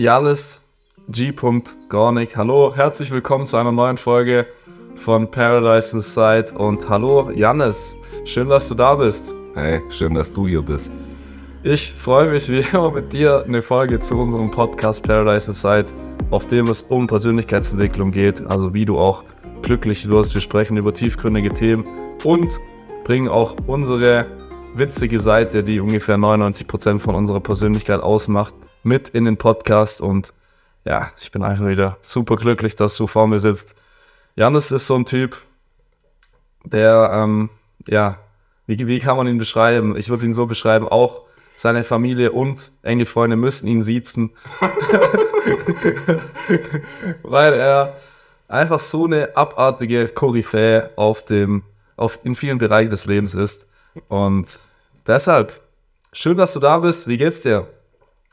[0.00, 0.62] Janis
[1.10, 1.30] G.
[1.90, 2.34] Gornik.
[2.34, 4.46] Hallo, herzlich willkommen zu einer neuen Folge
[4.94, 7.94] von Paradise Inside und hallo Janis,
[8.24, 9.34] schön, dass du da bist.
[9.52, 10.90] Hey, schön, dass du hier bist.
[11.62, 15.84] Ich freue mich wie immer mit dir eine Folge zu unserem Podcast Paradise Inside,
[16.30, 19.24] auf dem es um Persönlichkeitsentwicklung geht, also wie du auch
[19.60, 20.32] glücklich wirst.
[20.32, 21.84] Wir sprechen über tiefgründige Themen
[22.24, 22.58] und
[23.04, 24.24] bringen auch unsere
[24.72, 30.00] witzige Seite, die ungefähr 99% von unserer Persönlichkeit ausmacht, mit in den Podcast.
[30.00, 30.32] Und
[30.84, 33.74] ja, ich bin einfach wieder super glücklich, dass du vor mir sitzt.
[34.36, 35.36] Janis ist so ein Typ,
[36.64, 37.50] der, ähm,
[37.86, 38.18] ja,
[38.66, 39.96] wie, wie kann man ihn beschreiben?
[39.96, 41.22] Ich würde ihn so beschreiben, auch
[41.56, 44.30] seine Familie und enge Freunde müssen ihn siezen.
[47.22, 47.96] Weil er
[48.48, 51.64] einfach so eine abartige Koryphäe auf dem,
[51.96, 53.68] auf, in vielen Bereichen des Lebens ist.
[54.08, 54.58] Und
[55.06, 55.60] deshalb,
[56.12, 57.08] schön, dass du da bist.
[57.08, 57.66] Wie geht's dir?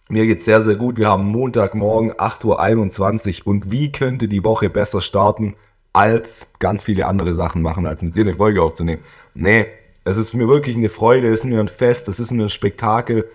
[0.09, 0.97] Mir geht's sehr, sehr gut.
[0.97, 5.55] Wir haben Montagmorgen 8.21 Uhr und wie könnte die Woche besser starten,
[5.91, 9.02] als ganz viele andere Sachen machen, als mit dir eine Folge aufzunehmen?
[9.33, 9.66] Nee,
[10.05, 12.49] es ist mir wirklich eine Freude, es ist mir ein Fest, es ist mir ein
[12.49, 13.27] Spektakel.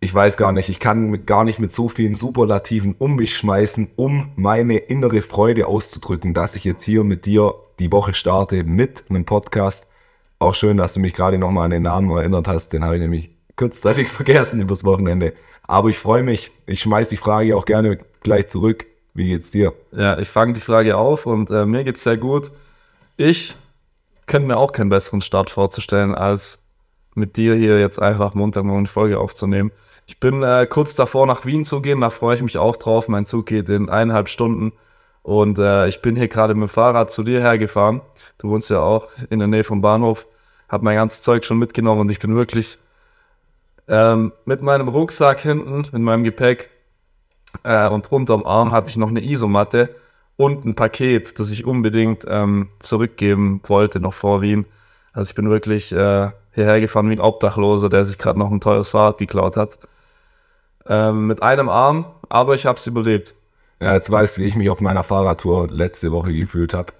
[0.00, 3.36] Ich weiß gar nicht, ich kann mit, gar nicht mit so vielen Superlativen um mich
[3.36, 8.64] schmeißen, um meine innere Freude auszudrücken, dass ich jetzt hier mit dir die Woche starte
[8.64, 9.86] mit einem Podcast.
[10.40, 13.02] Auch schön, dass du mich gerade nochmal an den Namen erinnert hast, den habe ich
[13.02, 15.34] nämlich kurzzeitig vergessen übers Wochenende.
[15.62, 16.50] Aber ich freue mich.
[16.66, 18.86] Ich schmeiße die Frage auch gerne gleich zurück.
[19.12, 19.74] Wie geht's dir?
[19.92, 22.50] Ja, ich fange die Frage auf und äh, mir geht's sehr gut.
[23.16, 23.54] Ich
[24.26, 26.62] könnte mir auch keinen besseren Start vorzustellen, als
[27.14, 29.72] mit dir hier jetzt einfach Montagmorgen die Folge aufzunehmen.
[30.06, 33.08] Ich bin äh, kurz davor, nach Wien zu gehen, da freue ich mich auch drauf.
[33.08, 34.72] Mein Zug geht in eineinhalb Stunden
[35.22, 38.00] und äh, ich bin hier gerade mit dem Fahrrad zu dir hergefahren.
[38.38, 40.26] Du wohnst ja auch in der Nähe vom Bahnhof,
[40.68, 42.78] habe mein ganzes Zeug schon mitgenommen und ich bin wirklich
[43.90, 46.70] ähm, mit meinem Rucksack hinten, mit meinem Gepäck
[47.64, 49.94] äh, und unterm Arm hatte ich noch eine Isomatte
[50.36, 54.64] und ein Paket, das ich unbedingt ähm, zurückgeben wollte, noch vor Wien.
[55.12, 58.60] Also ich bin wirklich äh, hierher gefahren wie ein Obdachloser, der sich gerade noch ein
[58.60, 59.78] teures Fahrrad geklaut hat.
[60.86, 63.34] Ähm, mit einem Arm, aber ich habe es überlebt.
[63.80, 66.92] Ja, jetzt weißt du, wie ich mich auf meiner Fahrradtour letzte Woche gefühlt habe.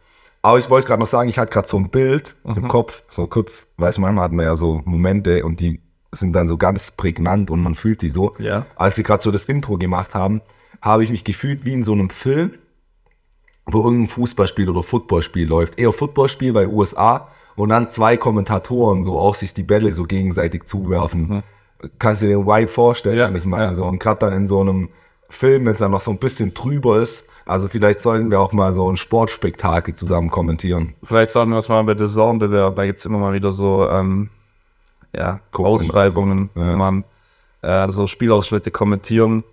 [0.42, 2.56] Aber ich wollte gerade noch sagen, ich hatte gerade so ein Bild mhm.
[2.56, 5.80] im Kopf, so kurz, weiß manchmal hat man ja so Momente und die
[6.12, 8.34] sind dann so ganz prägnant und man fühlt die so.
[8.38, 8.66] Ja.
[8.76, 10.40] Als wir gerade so das Intro gemacht haben,
[10.80, 12.54] habe ich mich gefühlt wie in so einem Film,
[13.66, 15.78] wo irgendein Fußballspiel oder Footballspiel läuft.
[15.78, 20.64] Eher Footballspiel bei USA und dann zwei Kommentatoren so auch sich die Bälle so gegenseitig
[20.64, 21.28] zuwerfen.
[21.28, 21.42] Mhm.
[21.98, 23.16] Kannst du dir den Vibe vorstellen?
[23.16, 23.34] Ja.
[23.34, 23.74] Ich meine, ja.
[23.74, 24.88] so, und gerade dann in so einem
[25.28, 28.52] Film, wenn es dann noch so ein bisschen trüber ist, also vielleicht sollten wir auch
[28.52, 30.94] mal so ein Sportspektakel zusammen kommentieren.
[31.02, 32.76] Vielleicht sollten wir uns mal bei The Zone bewerben.
[32.76, 34.28] Da gibt es immer mal wieder so ähm,
[35.14, 36.76] ja, Ausschreibungen, ja.
[36.76, 37.04] man
[37.62, 39.44] äh, so Spielausschnitte kommentieren,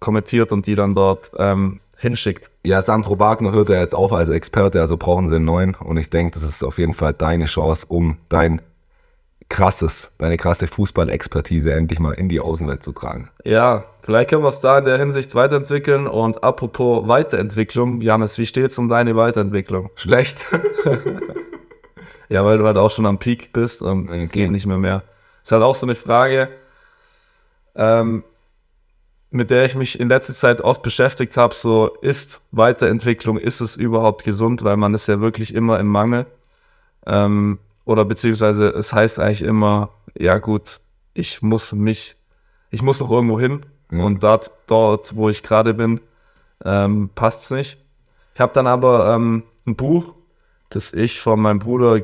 [0.00, 2.50] kommentiert und die dann dort ähm, hinschickt.
[2.64, 5.74] Ja, Sandro Wagner hört ja jetzt auf als Experte, also brauchen sie einen neuen.
[5.74, 8.60] Und ich denke, das ist auf jeden Fall deine Chance, um dein
[9.48, 13.28] krasses, deine krasse Fußballexpertise endlich mal in die Außenwelt zu tragen.
[13.44, 16.06] Ja, vielleicht können wir es da in der Hinsicht weiterentwickeln.
[16.06, 19.90] Und apropos Weiterentwicklung, Janis, wie steht es um deine Weiterentwicklung?
[19.94, 20.46] Schlecht.
[22.32, 25.02] Ja, weil du halt auch schon am Peak bist und es geht nicht mehr mehr.
[25.42, 26.48] Ist halt auch so eine Frage,
[27.74, 28.24] ähm,
[29.30, 33.76] mit der ich mich in letzter Zeit oft beschäftigt habe, so ist Weiterentwicklung, ist es
[33.76, 36.24] überhaupt gesund, weil man ist ja wirklich immer im Mangel.
[37.04, 40.80] Ähm, oder beziehungsweise es heißt eigentlich immer, ja gut,
[41.12, 42.16] ich muss mich,
[42.70, 44.02] ich muss noch irgendwo hin ja.
[44.04, 46.00] und dort, dort, wo ich gerade bin,
[46.64, 47.78] ähm, passt es nicht.
[48.34, 50.14] Ich habe dann aber ähm, ein Buch,
[50.70, 52.00] das ich von meinem Bruder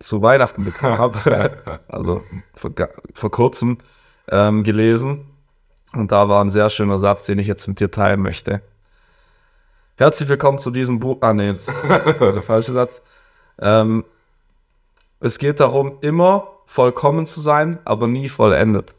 [0.00, 2.22] zu Weihnachten bekommen habe, also
[2.54, 2.70] vor,
[3.14, 3.78] vor kurzem
[4.28, 5.26] ähm, gelesen.
[5.92, 8.62] Und da war ein sehr schöner Satz, den ich jetzt mit dir teilen möchte.
[9.96, 11.18] Herzlich willkommen zu diesem Buch.
[11.20, 13.00] Ah, nee, das ist der falsche Satz.
[13.60, 14.04] Ähm,
[15.20, 18.94] es geht darum, immer vollkommen zu sein, aber nie vollendet.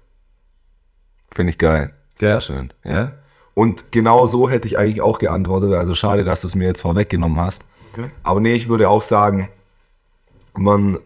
[1.34, 1.94] Finde ich geil.
[2.16, 2.42] Sehr ja.
[2.42, 2.74] schön.
[2.86, 3.12] Ja.
[3.54, 5.74] Und genau so hätte ich eigentlich auch geantwortet.
[5.74, 7.66] Also schade, dass du es mir jetzt vorweggenommen hast.
[7.92, 8.10] Okay.
[8.24, 9.50] Aber nee, ich würde auch sagen,
[10.58, 10.98] man,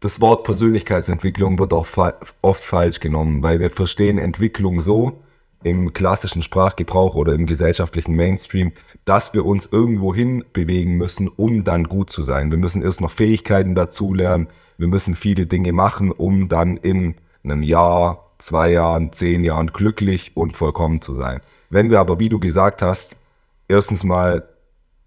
[0.00, 5.22] das Wort Persönlichkeitsentwicklung wird auch fa oft falsch genommen, weil wir verstehen Entwicklung so
[5.62, 8.72] im klassischen Sprachgebrauch oder im gesellschaftlichen Mainstream,
[9.04, 12.50] dass wir uns irgendwo hin bewegen müssen, um dann gut zu sein.
[12.50, 14.48] Wir müssen erst noch Fähigkeiten dazulernen.
[14.76, 17.14] Wir müssen viele Dinge machen, um dann in
[17.44, 21.40] einem Jahr, zwei Jahren, zehn Jahren glücklich und vollkommen zu sein.
[21.70, 23.16] Wenn wir aber, wie du gesagt hast,
[23.68, 24.48] erstens mal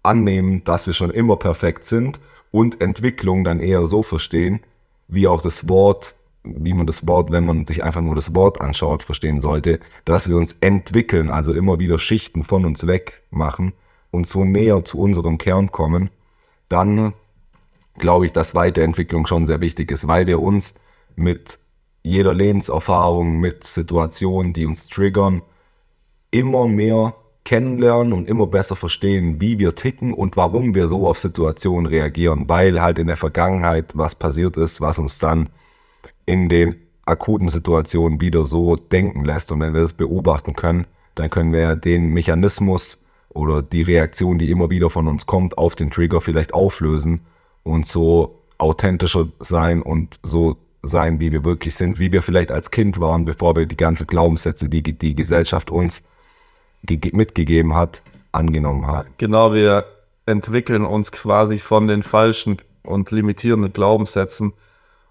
[0.02, 2.18] annehmen, dass wir schon immer perfekt sind
[2.50, 4.60] und Entwicklung dann eher so verstehen,
[5.08, 6.16] wie auch das Wort
[6.46, 10.28] wie man das Wort, wenn man sich einfach nur das Wort anschaut, verstehen sollte, dass
[10.28, 13.72] wir uns entwickeln, also immer wieder Schichten von uns weg machen
[14.10, 16.10] und so näher zu unserem Kern kommen,
[16.68, 17.14] dann
[17.98, 20.74] glaube ich, dass Weiterentwicklung schon sehr wichtig ist, weil wir uns
[21.16, 21.58] mit
[22.02, 25.42] jeder Lebenserfahrung, mit Situationen, die uns triggern,
[26.30, 27.14] immer mehr
[27.46, 32.48] kennenlernen und immer besser verstehen, wie wir ticken und warum wir so auf Situationen reagieren,
[32.48, 35.48] weil halt in der Vergangenheit was passiert ist, was uns dann
[36.26, 36.74] in den
[37.06, 39.52] akuten Situationen wieder so denken lässt.
[39.52, 44.50] Und wenn wir das beobachten können, dann können wir den Mechanismus oder die Reaktion, die
[44.50, 47.20] immer wieder von uns kommt, auf den Trigger vielleicht auflösen
[47.62, 52.72] und so authentischer sein und so sein, wie wir wirklich sind, wie wir vielleicht als
[52.72, 56.02] Kind waren, bevor wir die ganzen Glaubenssätze, die die Gesellschaft uns
[56.82, 58.02] mitgegeben hat,
[58.32, 59.08] angenommen haben.
[59.18, 59.84] Genau, wir
[60.26, 64.52] entwickeln uns quasi von den falschen und limitierenden Glaubenssätzen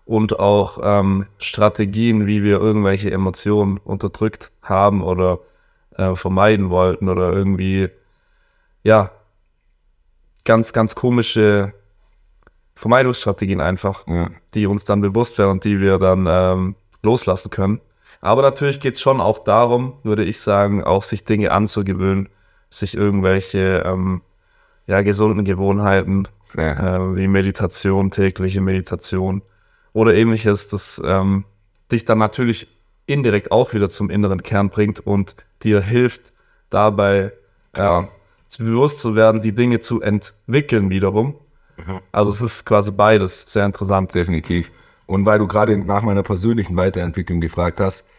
[0.06, 5.40] und auch ähm, Strategien, wie wir irgendwelche Emotionen unterdrückt haben oder
[5.98, 7.90] äh, vermeiden wollten oder irgendwie,
[8.84, 9.12] ja,
[10.44, 11.74] ganz, ganz komische
[12.76, 14.30] Vermeidungsstrategien einfach, ja.
[14.54, 17.82] die uns dann bewusst werden und die wir dann ähm, loslassen können.
[18.22, 22.30] Aber natürlich geht es schon auch darum, würde ich sagen, auch sich Dinge anzugewöhnen,
[22.70, 24.22] sich irgendwelche ähm,
[24.88, 26.98] ja, gesunden Gewohnheiten ja.
[26.98, 29.42] äh, wie Meditation, tägliche Meditation
[29.94, 31.46] oder ähnliches, das ähm,
[31.92, 32.68] dich dann natürlich
[33.06, 36.34] indirekt auch wieder zum inneren Kern bringt und dir hilft
[36.70, 37.32] dabei,
[37.76, 38.02] ja.
[38.02, 38.06] äh,
[38.58, 41.36] bewusst zu werden, die Dinge zu entwickeln wiederum
[41.78, 42.00] Mhm.
[42.12, 44.14] Also es ist quasi beides sehr interessant.
[44.14, 44.72] Definitiv.
[45.08, 48.10] Und weil du gerade nach meiner persönlichen Weiterentwicklung gefragt hast,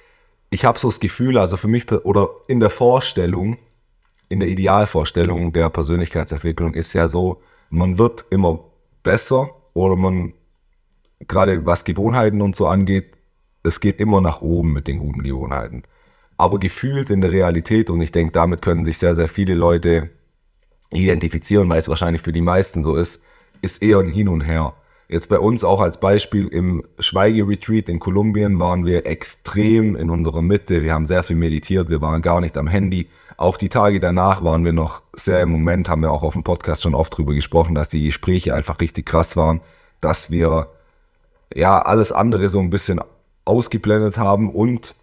[0.51, 3.59] ich habe so das Gefühl, also für mich oder in der Vorstellung,
[4.29, 8.61] in der Idealvorstellung der Persönlichkeitsentwicklung ist ja so, man wird immer
[9.03, 10.33] besser oder man,
[11.27, 13.17] gerade was Gewohnheiten und so angeht,
[13.63, 15.83] es geht immer nach oben mit den guten Gewohnheiten.
[16.37, 20.11] Aber gefühlt in der Realität, und ich denke, damit können sich sehr, sehr viele Leute
[20.91, 23.25] identifizieren, weil es wahrscheinlich für die meisten so ist,
[23.63, 24.75] ist eher ein Hin und Her.
[25.09, 30.43] Jetzt bei uns auch als Beispiel im Schweigeretreat in Kolumbien waren wir extrem in unserer
[30.43, 30.83] Mitte.
[30.83, 33.09] Wir haben sehr viel meditiert, wir waren gar nicht am Handy.
[33.37, 36.43] Auch die Tage danach waren wir noch sehr im Moment, haben wir auch auf dem
[36.43, 39.61] Podcast schon oft drüber gesprochen, dass die Gespräche einfach richtig krass waren,
[40.01, 40.69] dass wir
[41.55, 43.01] ja alles andere so ein bisschen
[43.45, 44.97] ausgeblendet haben und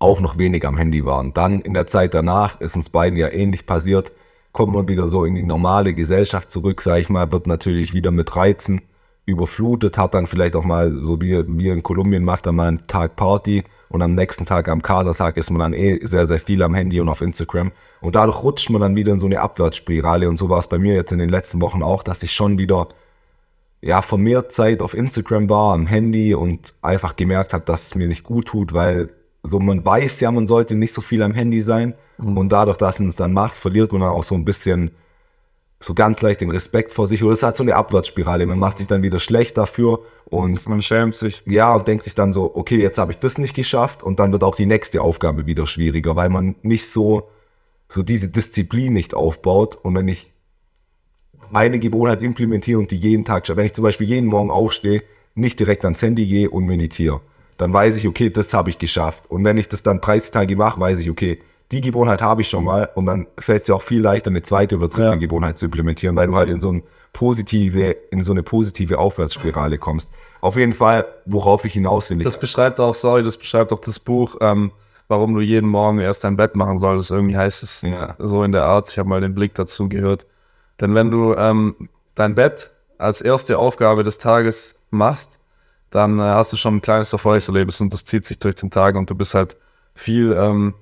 [0.00, 1.32] auch noch wenig am Handy waren.
[1.34, 4.10] Dann in der Zeit danach ist uns beiden ja ähnlich passiert
[4.52, 8.10] kommt man wieder so in die normale Gesellschaft zurück, sag ich mal, wird natürlich wieder
[8.10, 8.82] mit Reizen
[9.24, 12.86] überflutet, hat dann vielleicht auch mal, so wie wir in Kolumbien macht, dann mal einen
[12.86, 16.62] Tag Party und am nächsten Tag, am Kadertag, ist man dann eh sehr, sehr viel
[16.62, 17.72] am Handy und auf Instagram.
[18.00, 20.30] Und dadurch rutscht man dann wieder in so eine Abwärtsspirale.
[20.30, 22.56] Und so war es bei mir jetzt in den letzten Wochen auch, dass ich schon
[22.56, 22.88] wieder
[23.82, 28.08] ja, vermehrt Zeit auf Instagram war, am Handy und einfach gemerkt habe, dass es mir
[28.08, 29.10] nicht gut tut, weil
[29.42, 31.92] so man weiß ja, man sollte nicht so viel am Handy sein.
[32.22, 32.38] Mhm.
[32.38, 34.92] Und dadurch, dass man es dann macht, verliert man dann auch so ein bisschen
[35.80, 37.22] so ganz leicht den Respekt vor sich.
[37.24, 38.46] Oder es hat so eine Abwärtsspirale.
[38.46, 41.42] Man macht sich dann wieder schlecht dafür und man schämt sich.
[41.44, 44.32] Ja, und denkt sich dann so, okay, jetzt habe ich das nicht geschafft und dann
[44.32, 47.28] wird auch die nächste Aufgabe wieder schwieriger, weil man nicht so,
[47.88, 49.76] so diese Disziplin nicht aufbaut.
[49.82, 50.32] Und wenn ich
[51.52, 55.02] eine Gewohnheit implementiere und die jeden Tag, wenn ich zum Beispiel jeden Morgen aufstehe,
[55.34, 57.20] nicht direkt ans Handy gehe und meditiere,
[57.56, 59.30] dann weiß ich, okay, das habe ich geschafft.
[59.30, 61.40] Und wenn ich das dann 30 Tage mache, weiß ich, okay,
[61.72, 64.42] die Gewohnheit habe ich schon mal und dann fällt es dir auch viel leichter, eine
[64.42, 65.14] zweite oder dritte ja.
[65.14, 66.82] Gewohnheit zu implementieren, weil du halt in so, ein
[67.12, 70.10] positive, in so eine positive Aufwärtsspirale kommst.
[70.40, 72.18] Auf jeden Fall, worauf ich hinaus will.
[72.18, 74.72] Das beschreibt auch, sorry, das beschreibt auch das Buch, ähm,
[75.08, 77.10] warum du jeden Morgen erst dein Bett machen solltest.
[77.10, 78.16] Irgendwie heißt es ja.
[78.18, 78.88] so in der Art.
[78.90, 80.26] Ich habe mal den Blick dazu gehört.
[80.80, 85.38] Denn wenn du ähm, dein Bett als erste Aufgabe des Tages machst,
[85.90, 88.96] dann äh, hast du schon ein kleines Erfolgserlebnis und das zieht sich durch den Tag
[88.96, 89.56] und du bist halt
[89.94, 90.74] viel, ähm,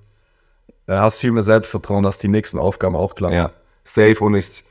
[0.90, 3.36] äh, hast viel mehr Selbstvertrauen, dass die nächsten Aufgaben auch klappen.
[3.36, 3.52] Ja,
[3.84, 4.64] safe und ich,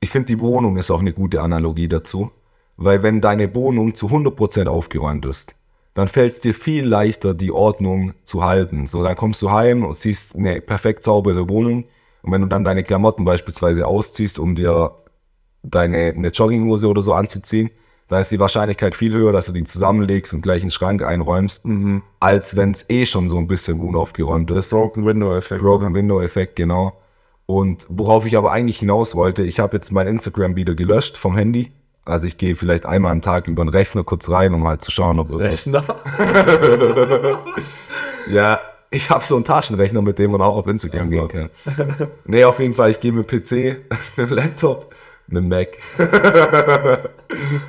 [0.00, 2.30] ich finde die Wohnung ist auch eine gute Analogie dazu,
[2.76, 5.54] weil wenn deine Wohnung zu 100% aufgeräumt ist,
[5.94, 8.86] dann fällt es dir viel leichter, die Ordnung zu halten.
[8.86, 11.84] So, dann kommst du heim und siehst eine perfekt saubere Wohnung
[12.22, 14.92] und wenn du dann deine Klamotten beispielsweise ausziehst, um dir
[15.62, 17.70] deine eine Jogginghose oder so anzuziehen,
[18.08, 21.02] da ist die Wahrscheinlichkeit viel höher, dass du die zusammenlegst und gleich in den Schrank
[21.02, 22.02] einräumst, mhm.
[22.20, 24.70] als wenn es eh schon so ein bisschen unaufgeräumt ist.
[24.70, 25.60] Broken Window Effekt.
[25.60, 26.94] Broken Window Effekt, genau.
[27.44, 31.36] Und worauf ich aber eigentlich hinaus wollte, ich habe jetzt mein Instagram wieder gelöscht vom
[31.36, 31.72] Handy.
[32.04, 34.90] Also ich gehe vielleicht einmal am Tag über den Rechner kurz rein, um halt zu
[34.90, 35.84] schauen, ob Rechner?
[38.30, 38.58] ja,
[38.90, 41.28] ich habe so einen Taschenrechner, mit dem man auch auf Instagram so.
[41.28, 42.08] gehen kann.
[42.24, 43.76] nee, auf jeden Fall, ich gehe mit PC,
[44.16, 44.94] Laptop
[45.28, 45.68] mit Mac.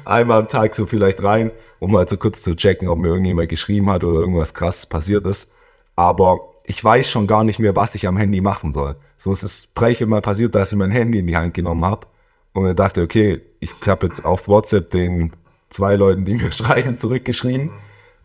[0.05, 3.49] Einmal am Tag so vielleicht rein um mal so kurz zu checken, ob mir irgendjemand
[3.49, 5.53] geschrieben hat oder irgendwas krasses passiert ist.
[5.95, 8.95] Aber ich weiß schon gar nicht mehr, was ich am Handy machen soll.
[9.17, 11.83] So es ist drei, vier Mal passiert, dass ich mein Handy in die Hand genommen
[11.85, 12.07] habe
[12.53, 15.33] und mir dachte, okay, ich habe jetzt auf WhatsApp den
[15.69, 17.71] zwei Leuten, die mir schreiben, zurückgeschrieben.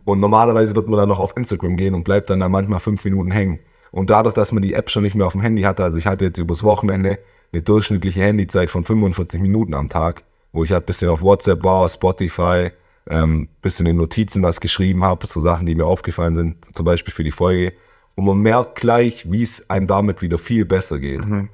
[0.04, 3.04] Und normalerweise wird man dann noch auf Instagram gehen und bleibt dann da manchmal fünf
[3.04, 3.60] Minuten hängen.
[3.90, 6.06] Und dadurch, dass man die App schon nicht mehr auf dem Handy hatte, also ich
[6.06, 7.20] hatte jetzt übers Wochenende
[7.54, 11.62] eine durchschnittliche Handyzeit von 45 Minuten am Tag, wo ich halt ein bisschen auf WhatsApp
[11.62, 12.70] war, Spotify,
[13.08, 17.14] ähm, bisschen in Notizen was geschrieben habe, so Sachen, die mir aufgefallen sind, zum Beispiel
[17.14, 17.72] für die Folge.
[18.16, 21.24] Und man merkt gleich, wie es einem damit wieder viel besser geht.
[21.24, 21.48] Mhm.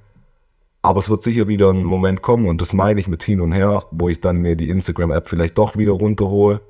[0.82, 3.52] Aber es wird sicher wieder ein Moment kommen und das meine ich mit hin und
[3.52, 6.62] her, wo ich dann mir die Instagram-App vielleicht doch wieder runterhole.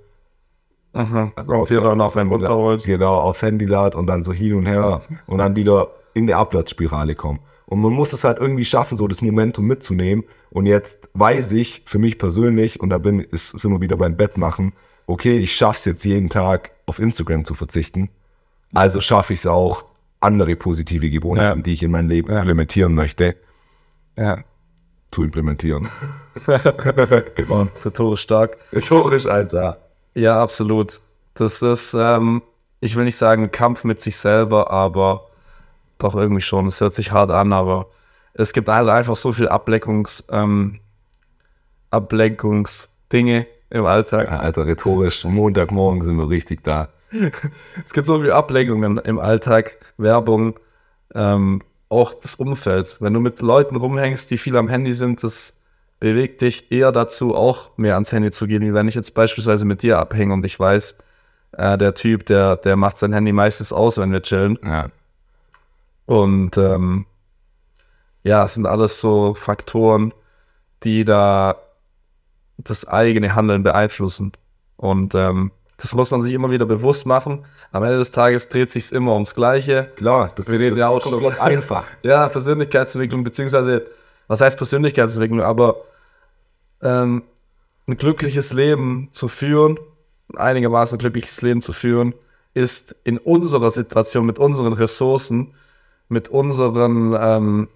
[0.93, 1.31] Aha.
[1.37, 2.87] Also auf, dann auf sein runterholst.
[2.87, 6.39] Genau, aufs Handy lad und dann so hin und her und dann wieder in der
[6.39, 7.39] Abwärtsspirale kommen.
[7.71, 10.25] Und man muss es halt irgendwie schaffen, so das Momentum mitzunehmen.
[10.51, 14.17] Und jetzt weiß ich für mich persönlich, und da bin, ist, sind wir wieder beim
[14.17, 14.73] Bett machen,
[15.07, 18.11] okay, ich schaffe es jetzt jeden Tag auf Instagram zu verzichten.
[18.75, 19.85] Also schaffe ich es auch,
[20.19, 21.63] andere positive Gewohnheiten, ja.
[21.63, 22.41] die ich in mein Leben ja.
[22.41, 23.37] implementieren möchte,
[24.17, 24.43] ja.
[25.13, 25.89] zu implementieren.
[26.49, 28.59] Rhetorisch stark.
[28.73, 29.77] Rhetorisch 1A.
[30.15, 31.01] Ja, absolut.
[31.35, 32.43] Das ist, ähm,
[32.81, 35.30] ich will nicht sagen ein Kampf mit sich selber, aber
[36.01, 36.67] doch irgendwie schon.
[36.67, 37.87] Es hört sich hart an, aber
[38.35, 40.81] es gibt halt einfach so viel Ableckungs, ähm,
[41.91, 44.29] Ablenkungsdinge im Alltag.
[44.31, 45.25] Ja, Alter, rhetorisch.
[45.25, 46.89] Montagmorgen sind wir richtig da.
[47.85, 50.59] es gibt so viele Ablenkungen im Alltag, Werbung,
[51.15, 52.97] ähm, auch das Umfeld.
[53.01, 55.61] Wenn du mit Leuten rumhängst, die viel am Handy sind, das
[55.99, 59.65] bewegt dich eher dazu, auch mehr ans Handy zu gehen, wie wenn ich jetzt beispielsweise
[59.65, 60.99] mit dir abhänge und ich weiß,
[61.53, 64.59] äh, der Typ, der, der macht sein Handy meistens aus, wenn wir chillen.
[64.65, 64.87] Ja.
[66.11, 67.07] Und ähm,
[68.25, 70.13] ja, es sind alles so Faktoren,
[70.83, 71.55] die da
[72.59, 74.33] das eigene Handeln beeinflussen.
[74.77, 77.45] Und ähm, das muss man sich immer wieder bewusst machen.
[77.71, 79.93] Am Ende des Tages dreht sich immer ums Gleiche.
[79.95, 81.43] Klar, das, Wir ist, das ja komplett so.
[81.43, 81.85] einfach.
[82.03, 83.87] ja, Persönlichkeitsentwicklung, beziehungsweise,
[84.27, 85.43] was heißt Persönlichkeitsentwicklung?
[85.43, 85.77] Aber
[86.83, 87.23] ähm,
[87.87, 89.79] ein glückliches Leben zu führen,
[90.33, 92.15] ein einigermaßen glückliches Leben zu führen,
[92.53, 95.55] ist in unserer Situation mit unseren Ressourcen,
[96.11, 97.69] mit unseren, ähm,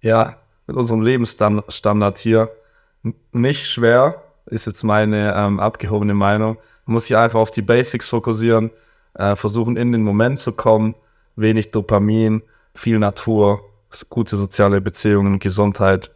[0.00, 0.36] ja,
[0.66, 2.50] mit unserem Lebensstandard hier.
[3.32, 6.56] Nicht schwer, ist jetzt meine ähm, abgehobene Meinung.
[6.86, 8.70] Man muss sich einfach auf die Basics fokussieren,
[9.14, 10.94] äh, versuchen in den Moment zu kommen,
[11.36, 12.42] wenig Dopamin,
[12.74, 13.60] viel Natur,
[14.08, 16.12] gute soziale Beziehungen, Gesundheit,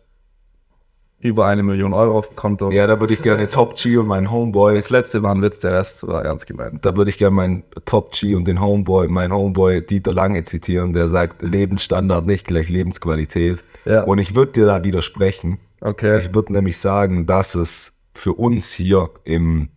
[1.25, 2.71] über eine Million Euro auf dem Konto.
[2.71, 4.75] Ja, da würde ich gerne Top G und meinen Homeboy.
[4.75, 6.85] Das letzte war ein Witz, der Rest war ernst gemeint.
[6.85, 10.93] Da würde ich gerne meinen Top G und den Homeboy, meinen Homeboy Dieter Lange zitieren,
[10.93, 13.65] der sagt, Lebensstandard nicht gleich Lebensqualität.
[13.87, 14.03] Ja.
[14.03, 15.59] Und ich würde dir da widersprechen.
[15.81, 16.19] Okay.
[16.19, 19.71] Ich würde nämlich sagen, dass es für uns hier im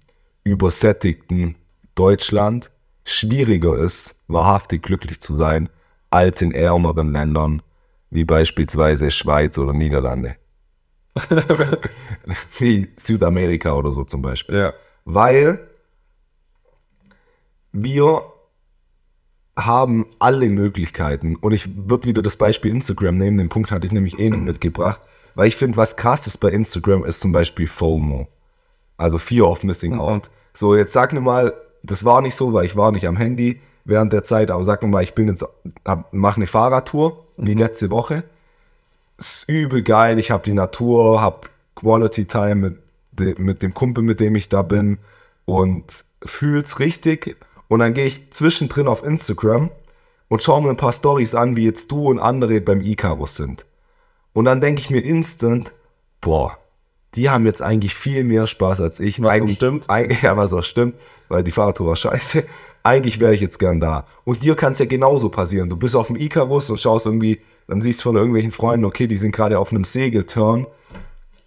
[0.44, 1.56] übersättigten
[1.96, 2.72] Deutschland
[3.06, 5.70] schwieriger ist, wahrhaftig glücklich zu sein,
[6.10, 7.62] als in ärmeren Ländern,
[8.10, 10.36] wie beispielsweise Schweiz oder Niederlande.
[12.60, 14.56] Wie Südamerika oder so zum Beispiel.
[14.56, 14.74] Ja.
[15.06, 15.60] Weil
[17.72, 18.24] wir
[19.58, 21.36] haben alle Möglichkeiten.
[21.36, 23.38] Und ich würde wieder das Beispiel Instagram nehmen.
[23.38, 25.02] Den Punkt hatte ich nämlich eh noch mitgebracht.
[25.36, 28.28] Weil ich finde, was krass ist bei Instagram, ist zum Beispiel FOMO.
[28.98, 30.00] Also Fear of Missing mhm.
[30.00, 30.30] Out.
[30.54, 33.62] So, jetzt sag mir mal, das war nicht so, weil ich war nicht am Handy
[33.86, 35.46] während der Zeit, aber sag mir mal, ich bin jetzt,
[36.12, 37.62] mache eine Fahrradtour, wie mhm.
[37.62, 38.24] letzte Woche
[39.18, 40.20] ist übel geil.
[40.20, 42.80] Ich habe die Natur, habe Quality Time mit,
[43.12, 45.00] de, mit dem Kumpel, mit dem ich da bin
[45.46, 47.38] und fühl's richtig.
[47.68, 49.72] Und dann gehe ich zwischendrin auf Instagram
[50.30, 53.66] und schaue mir ein paar Stories an, wie jetzt du und andere beim Icarus sind.
[54.34, 55.74] Und dann denke ich mir instant,
[56.22, 56.58] boah,
[57.16, 59.22] die haben jetzt eigentlich viel mehr Spaß als ich.
[59.22, 59.90] Was eigentlich, stimmt.
[59.90, 60.96] Eigentlich, ja, was auch stimmt,
[61.28, 62.44] weil die Fahrradtour war scheiße.
[62.88, 64.06] Eigentlich wäre ich jetzt gern da.
[64.24, 65.70] Und dir kann es ja genauso passieren.
[65.70, 69.08] Du bist auf dem Icarus und schaust irgendwie dann siehst du von irgendwelchen Freunden, okay,
[69.08, 70.66] die sind gerade auf einem Segelturn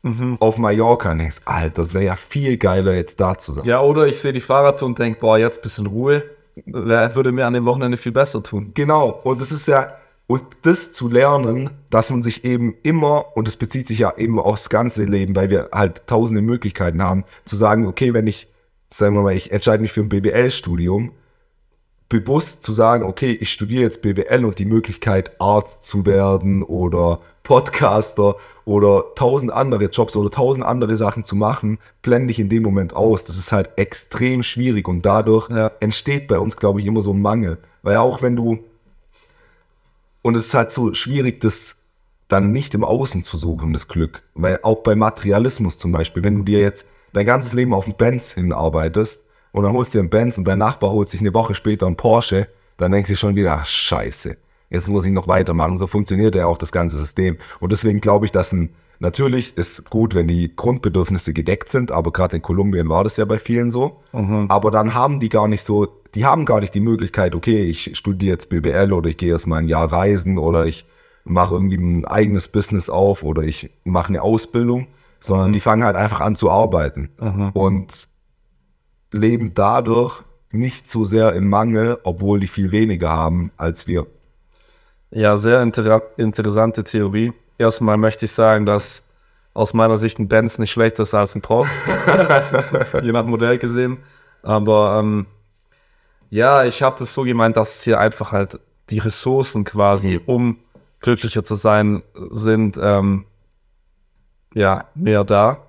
[0.03, 0.37] mhm.
[0.39, 3.65] auf Mallorca und denkst, Alter, das wäre ja viel geiler, jetzt da zu sein.
[3.65, 6.23] Ja, oder ich sehe die Fahrradtour und denke, boah, jetzt ein bisschen Ruhe,
[6.67, 8.73] würde mir an dem Wochenende viel besser tun.
[8.75, 9.95] Genau, und das ist ja,
[10.27, 14.39] und das zu lernen, dass man sich eben immer, und das bezieht sich ja eben
[14.39, 18.47] aufs ganze Leben, weil wir halt tausende Möglichkeiten haben, zu sagen, okay, wenn ich,
[18.91, 21.13] sagen wir mal, ich entscheide mich für ein BWL-Studium,
[22.11, 27.21] bewusst zu sagen, okay, ich studiere jetzt BWL und die Möglichkeit, Arzt zu werden oder
[27.45, 32.65] Podcaster oder tausend andere Jobs oder tausend andere Sachen zu machen, blende ich in dem
[32.65, 33.25] Moment aus.
[33.25, 35.71] Das ist halt extrem schwierig und dadurch ja.
[35.81, 37.59] entsteht bei uns, glaube ich, immer so ein Mangel.
[37.83, 38.59] Weil auch wenn du,
[40.23, 41.77] und es ist halt so schwierig, das
[42.27, 44.23] dann nicht im Außen zu suchen, das Glück.
[44.35, 47.95] Weil auch bei Materialismus zum Beispiel, wenn du dir jetzt dein ganzes Leben auf den
[47.95, 51.35] Benz hinarbeitest und dann holst du dir einen Benz und dein Nachbar holt sich eine
[51.35, 54.37] Woche später einen Porsche, dann denkst du schon wieder, ach, scheiße,
[54.71, 55.77] jetzt muss ich noch weitermachen.
[55.77, 57.37] So funktioniert ja auch das ganze System.
[57.59, 62.13] Und deswegen glaube ich, dass ein, natürlich ist gut, wenn die Grundbedürfnisse gedeckt sind, aber
[62.13, 64.01] gerade in Kolumbien war das ja bei vielen so.
[64.13, 64.47] Mhm.
[64.49, 67.97] Aber dann haben die gar nicht so, die haben gar nicht die Möglichkeit, okay, ich
[67.97, 70.87] studiere jetzt BBL oder ich gehe erst mal ein Jahr reisen oder ich
[71.25, 74.87] mache irgendwie ein eigenes Business auf oder ich mache eine Ausbildung,
[75.21, 77.51] sondern die fangen halt einfach an zu arbeiten mhm.
[77.51, 78.09] und
[79.13, 84.07] leben dadurch nicht so sehr im Mangel, obwohl die viel weniger haben als wir.
[85.11, 87.33] Ja, sehr inter interessante Theorie.
[87.59, 89.09] Erstmal möchte ich sagen, dass
[89.55, 91.73] aus meiner Sicht ein Benz nicht schlechter ist als ein Porsche.
[93.03, 93.99] Je nach Modell gesehen.
[94.43, 95.27] Aber ähm,
[96.31, 100.59] ja, ich habe das so gemeint, dass hier einfach halt die Ressourcen quasi, um
[101.01, 103.25] glücklicher zu sein, sind ähm,
[104.55, 105.67] ja mehr da.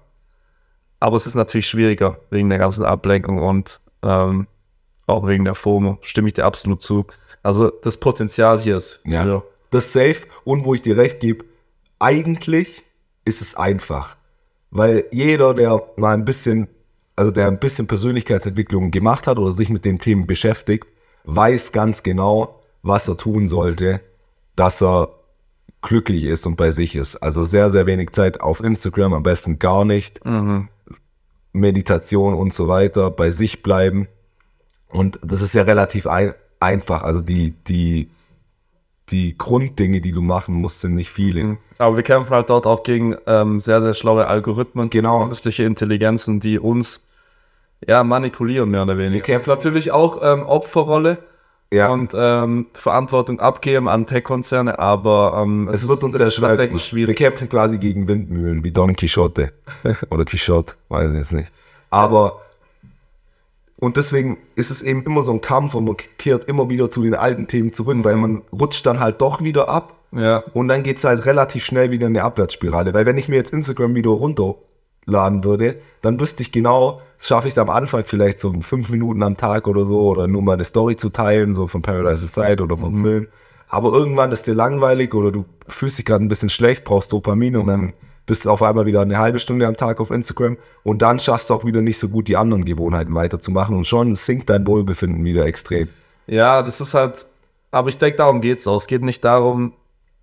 [1.01, 4.47] Aber es ist natürlich schwieriger wegen der ganzen Ablenkung und ähm,
[5.07, 5.97] auch wegen der FOMO.
[6.01, 7.07] Stimme ich dir absolut zu.
[7.43, 9.01] Also das Potenzial hier ist.
[9.03, 9.25] Ja.
[9.25, 9.43] ja.
[9.71, 11.43] Das Safe und wo ich dir recht gebe,
[11.97, 12.83] eigentlich
[13.25, 14.15] ist es einfach.
[14.69, 16.67] Weil jeder, der mal ein bisschen,
[17.15, 20.87] also der ein bisschen Persönlichkeitsentwicklung gemacht hat oder sich mit den Themen beschäftigt,
[21.23, 24.01] weiß ganz genau, was er tun sollte,
[24.55, 25.09] dass er
[25.81, 27.15] glücklich ist und bei sich ist.
[27.15, 30.23] Also sehr, sehr wenig Zeit auf Instagram, am besten gar nicht.
[30.23, 30.69] Mhm.
[31.53, 34.07] Meditation und so weiter, bei sich bleiben.
[34.87, 37.03] Und das ist ja relativ ein, einfach.
[37.03, 38.09] Also die, die,
[39.09, 41.43] die Grunddinge, die du machen musst, sind nicht viele.
[41.43, 41.57] Mhm.
[41.77, 45.25] Aber wir kämpfen halt dort auch gegen ähm, sehr, sehr schlaue Algorithmen, genau.
[45.25, 47.09] künstliche Intelligenzen, die uns
[47.85, 49.25] ja manipulieren, mehr oder weniger.
[49.27, 51.17] Wir kämpfen natürlich auch ähm, Opferrolle
[51.73, 51.89] ja.
[51.89, 57.19] und ähm, Verantwortung abgeben an Tech-Konzerne, aber ähm, es, es wird uns sehr tatsächlich schwierig.
[57.19, 59.51] Wir kämpfen quasi gegen Windmühlen, wie Don Quixote.
[60.09, 61.51] Oder Quixote, weiß ich jetzt nicht.
[61.89, 62.41] Aber
[63.81, 67.01] und deswegen ist es eben immer so ein Kampf und man kehrt immer wieder zu
[67.01, 69.95] den alten Themen zurück, weil man rutscht dann halt doch wieder ab.
[70.11, 70.43] Ja.
[70.53, 72.93] Und dann geht es halt relativ schnell wieder in eine Abwärtsspirale.
[72.93, 74.11] Weil wenn ich mir jetzt Instagram wieder
[75.07, 79.23] runterladen würde, dann wüsste ich genau, schaffe ich es am Anfang vielleicht so fünf Minuten
[79.23, 82.61] am Tag oder so, oder nur mal eine Story zu teilen, so von Paradise Zeit
[82.61, 83.03] oder vom mhm.
[83.03, 83.27] Film.
[83.69, 87.55] Aber irgendwann ist dir langweilig oder du fühlst dich gerade ein bisschen schlecht, brauchst Dopamin
[87.55, 87.93] und dann
[88.25, 91.49] bist du auf einmal wieder eine halbe Stunde am Tag auf Instagram und dann schaffst
[91.49, 95.23] du auch wieder nicht so gut die anderen Gewohnheiten weiterzumachen und schon sinkt dein Wohlbefinden
[95.23, 95.89] wieder extrem.
[96.27, 97.25] Ja, das ist halt,
[97.71, 98.77] aber ich denke, darum geht es auch.
[98.77, 99.73] Es geht nicht darum,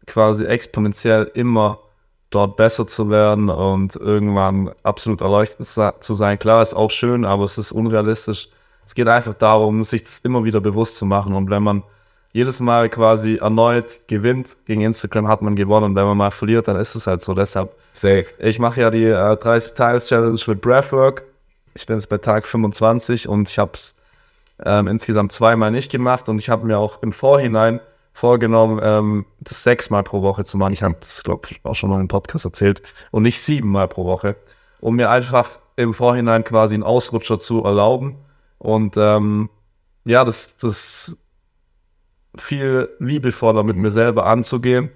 [0.06, 1.80] quasi exponentiell immer
[2.30, 6.38] dort besser zu werden und irgendwann absolut erleuchtet zu sein.
[6.38, 8.48] Klar, ist auch schön, aber es ist unrealistisch.
[8.84, 11.82] Es geht einfach darum, sich das immer wieder bewusst zu machen und wenn man
[12.32, 14.56] jedes Mal quasi erneut gewinnt.
[14.66, 17.34] Gegen Instagram hat man gewonnen und wenn man mal verliert, dann ist es halt so.
[17.34, 18.26] Deshalb, Safe.
[18.38, 21.24] ich mache ja die äh, 30-Tages-Challenge mit Breathwork.
[21.74, 23.96] Ich bin jetzt bei Tag 25 und ich habe es
[24.64, 27.80] ähm, insgesamt zweimal nicht gemacht und ich habe mir auch im Vorhinein
[28.18, 30.72] vorgenommen, ähm, das sechsmal pro Woche zu machen.
[30.72, 34.04] Ich habe das, glaube ich, auch schon mal im Podcast erzählt und nicht siebenmal pro
[34.04, 34.34] Woche,
[34.80, 38.16] um mir einfach im Vorhinein quasi einen Ausrutscher zu erlauben.
[38.58, 39.50] Und ähm,
[40.04, 41.24] ja, das, das
[42.36, 44.90] viel liebevoller mit mir selber anzugehen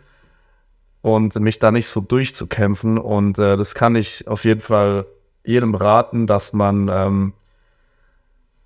[1.00, 2.98] und mich da nicht so durchzukämpfen.
[2.98, 5.06] Und äh, das kann ich auf jeden Fall
[5.44, 7.34] jedem raten, dass man ähm,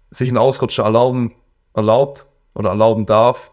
[0.08, 1.34] sich einen Ausrutscher erlauben,
[1.74, 3.50] erlaubt oder erlauben darf.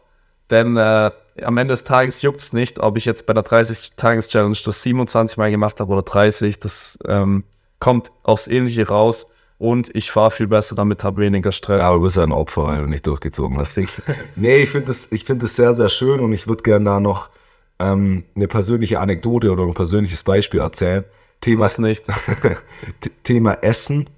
[0.50, 4.58] Denn äh, am Ende des Tages juckt es nicht, ob ich jetzt bei der 30-Tages-Challenge
[4.64, 6.60] das 27 Mal gemacht habe oder 30.
[6.60, 7.44] Das ähm,
[7.80, 9.28] kommt aufs Ähnliche raus
[9.58, 11.80] und ich fahre viel besser damit, habe weniger Stress.
[11.80, 13.78] Ja, aber du bist ja ein Opfer, weil du nicht durchgezogen hast.
[13.78, 13.90] Ich,
[14.36, 17.30] nee, ich finde das, find das sehr, sehr schön und ich würde gerne da noch
[17.80, 21.06] ähm, eine persönliche Anekdote oder ein persönliches Beispiel erzählen.
[21.42, 22.06] Thema, nicht.
[23.24, 24.10] Thema Essen.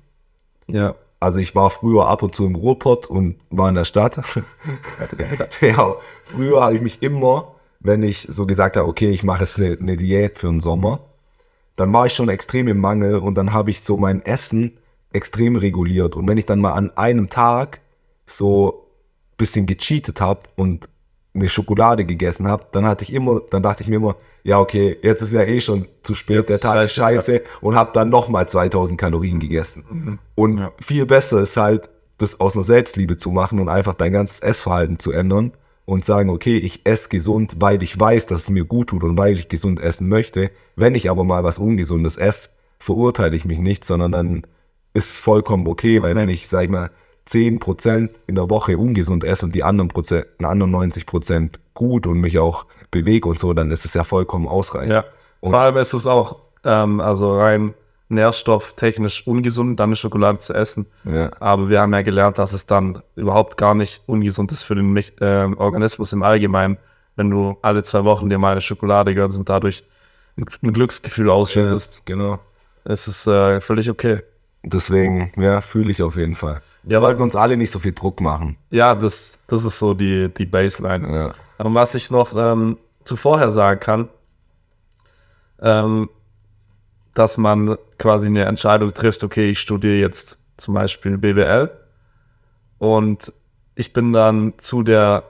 [0.68, 0.96] Ja.
[1.26, 4.18] Also ich war früher ab und zu im Ruhrpott und war in der Stadt.
[5.60, 9.76] ja, früher habe ich mich immer, wenn ich so gesagt habe, okay, ich mache eine,
[9.76, 11.00] eine Diät für den Sommer,
[11.78, 14.78] dann war ich schon extrem im Mangel und dann habe ich so mein Essen
[15.14, 16.16] extrem reguliert.
[16.16, 17.82] Und wenn ich dann mal an einem Tag
[18.28, 18.86] so
[19.32, 20.90] ein bisschen gecheatet habe und
[21.36, 24.98] eine Schokolade gegessen habe, dann hatte ich immer, dann dachte ich mir immer, ja okay,
[25.02, 28.10] jetzt ist ja eh schon zu spät, jetzt der Tag ist scheiße und habe dann
[28.10, 29.86] nochmal 2000 Kalorien gegessen.
[29.90, 30.20] Mhm.
[30.36, 30.72] Und ja.
[30.80, 35.00] viel besser ist halt, das aus einer Selbstliebe zu machen und einfach dein ganzes Essverhalten
[35.00, 35.52] zu ändern
[35.86, 39.18] und sagen, okay, ich esse gesund, weil ich weiß, dass es mir gut tut und
[39.18, 40.50] weil ich gesund essen möchte.
[40.76, 44.48] Wenn ich aber mal was Ungesundes esse, verurteile ich mich nicht, sondern dann
[44.94, 46.90] ist vollkommen okay, weil wenn ich, sag ich mal,
[47.28, 52.40] 10% in der Woche ungesund esse und die anderen, Prozent, anderen 90% gut und mich
[52.40, 54.92] auch bewege und so, dann ist es ja vollkommen ausreichend.
[54.92, 55.06] Ja,
[55.42, 57.74] vor allem ist es auch, ähm, also rein
[58.10, 60.86] nährstofftechnisch ungesund, dann eine Schokolade zu essen.
[61.04, 61.32] Ja.
[61.40, 64.96] Aber wir haben ja gelernt, dass es dann überhaupt gar nicht ungesund ist für den
[64.96, 66.78] äh, Organismus im Allgemeinen,
[67.16, 69.84] wenn du alle zwei Wochen dir mal eine Schokolade gönnst und dadurch
[70.38, 72.04] ein, Glücksgefühl ausschüttest.
[72.06, 72.40] genau.
[72.84, 74.22] Es ist äh, völlig okay.
[74.62, 76.62] Deswegen, ja, fühle ich auf jeden Fall.
[76.86, 78.58] Ja, Wir sollten uns alle nicht so viel Druck machen.
[78.70, 81.16] Ja, das, das ist so die, die Baseline.
[81.16, 81.34] Ja.
[81.58, 84.10] Aber was ich noch ähm, zuvorher sagen kann,
[85.62, 86.10] ähm,
[87.14, 91.72] dass man quasi eine Entscheidung trifft, okay, ich studiere jetzt zum Beispiel BWL
[92.78, 93.34] und
[93.76, 95.24] ich bin dann zu der,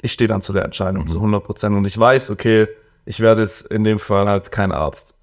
[0.00, 2.68] ich stehe dann zu der Entscheidung zu 100 Prozent und ich weiß, okay,
[3.04, 5.14] ich werde jetzt in dem Fall halt kein Arzt.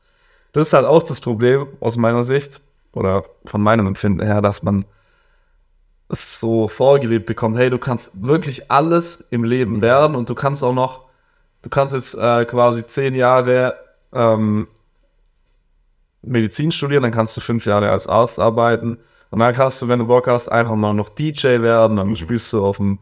[0.51, 4.63] Das ist halt auch das Problem aus meiner Sicht oder von meinem Empfinden her, dass
[4.63, 4.85] man
[6.09, 10.73] so vorgelebt bekommt, hey, du kannst wirklich alles im Leben werden und du kannst auch
[10.73, 11.05] noch,
[11.61, 13.75] du kannst jetzt äh, quasi zehn Jahre
[14.13, 14.67] ähm,
[16.21, 18.97] Medizin studieren, dann kannst du fünf Jahre als Arzt arbeiten.
[19.29, 22.51] Und dann kannst du, wenn du Bock hast, einfach mal noch DJ werden, dann spielst
[22.53, 22.99] du auf dem,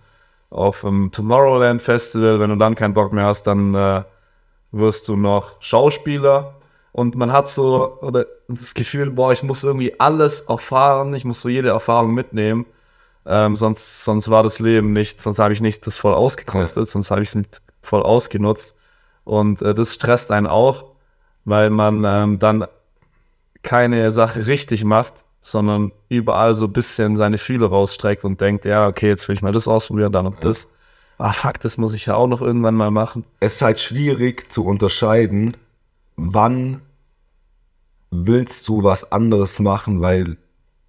[0.49, 4.03] auf dem Tomorrowland Festival, wenn du dann keinen Bock mehr hast, dann äh,
[4.71, 6.55] wirst du noch Schauspieler.
[6.91, 11.41] Und man hat so oder das Gefühl, boah, ich muss irgendwie alles erfahren, ich muss
[11.41, 12.65] so jede Erfahrung mitnehmen,
[13.25, 17.11] ähm, sonst, sonst war das Leben nicht, sonst habe ich nicht das voll ausgekostet, sonst
[17.11, 18.75] habe ich es nicht voll ausgenutzt
[19.23, 20.85] und äh, das stresst einen auch,
[21.43, 22.65] weil man ähm, dann
[23.63, 28.87] keine Sache richtig macht, sondern überall so ein bisschen seine Fühle rausstreckt und denkt, ja,
[28.87, 30.69] okay, jetzt will ich mal das ausprobieren, dann noch das.
[31.17, 33.25] Ah, fuck, das muss ich ja auch noch irgendwann mal machen.
[33.39, 35.55] Es ist halt schwierig zu unterscheiden,
[36.15, 36.81] wann
[38.11, 40.37] willst du was anderes machen, weil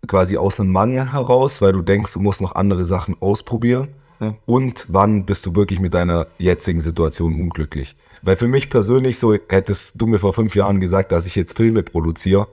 [0.06, 3.88] quasi aus einem Mangel heraus, weil du denkst, du musst noch andere Sachen ausprobieren.
[4.20, 4.34] Ja.
[4.46, 7.96] Und wann bist du wirklich mit deiner jetzigen Situation unglücklich?
[8.22, 11.56] Weil für mich persönlich, so hättest du mir vor fünf Jahren gesagt, dass ich jetzt
[11.56, 12.48] Filme produziere,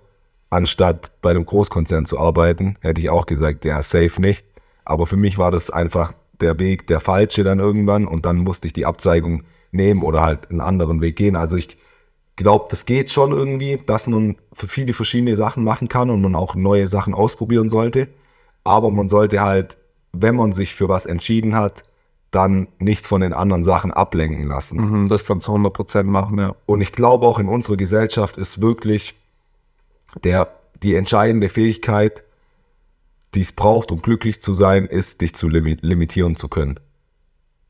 [0.50, 4.46] anstatt bei einem Großkonzern zu arbeiten, hätte ich auch gesagt, ja, safe nicht.
[4.86, 8.68] Aber für mich war das einfach der Weg, der falsche dann irgendwann und dann musste
[8.68, 11.36] ich die Abzweigung nehmen oder halt einen anderen Weg gehen.
[11.36, 11.78] Also ich
[12.36, 16.36] glaube, das geht schon irgendwie, dass man für viele verschiedene Sachen machen kann und man
[16.36, 18.08] auch neue Sachen ausprobieren sollte.
[18.64, 19.78] Aber man sollte halt,
[20.14, 21.84] wenn man sich für was entschieden hat,
[22.32, 24.78] dann nicht von den anderen Sachen ablenken lassen.
[24.78, 26.56] Mhm, das dann zu 100% machen, ja.
[26.66, 29.16] Und ich glaube auch in unserer Gesellschaft ist wirklich
[30.24, 30.50] der,
[30.82, 32.24] die entscheidende Fähigkeit,
[33.36, 36.80] die es braucht, um glücklich zu sein, ist, dich zu limi limitieren zu können.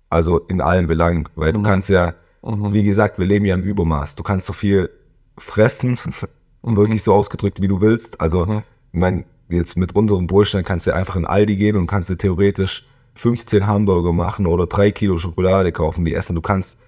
[0.09, 4.15] Also in allen Belangen, weil du kannst ja, wie gesagt, wir leben ja im Übermaß.
[4.15, 4.89] Du kannst so viel
[5.37, 5.97] fressen,
[6.61, 8.19] wirklich so ausgedrückt, wie du willst.
[8.21, 12.09] Also, ich meine, jetzt mit unserem Wohlstand kannst du einfach in Aldi gehen und kannst
[12.09, 16.35] dir theoretisch 15 Hamburger machen oder drei Kilo Schokolade kaufen, die essen.
[16.35, 16.79] Du kannst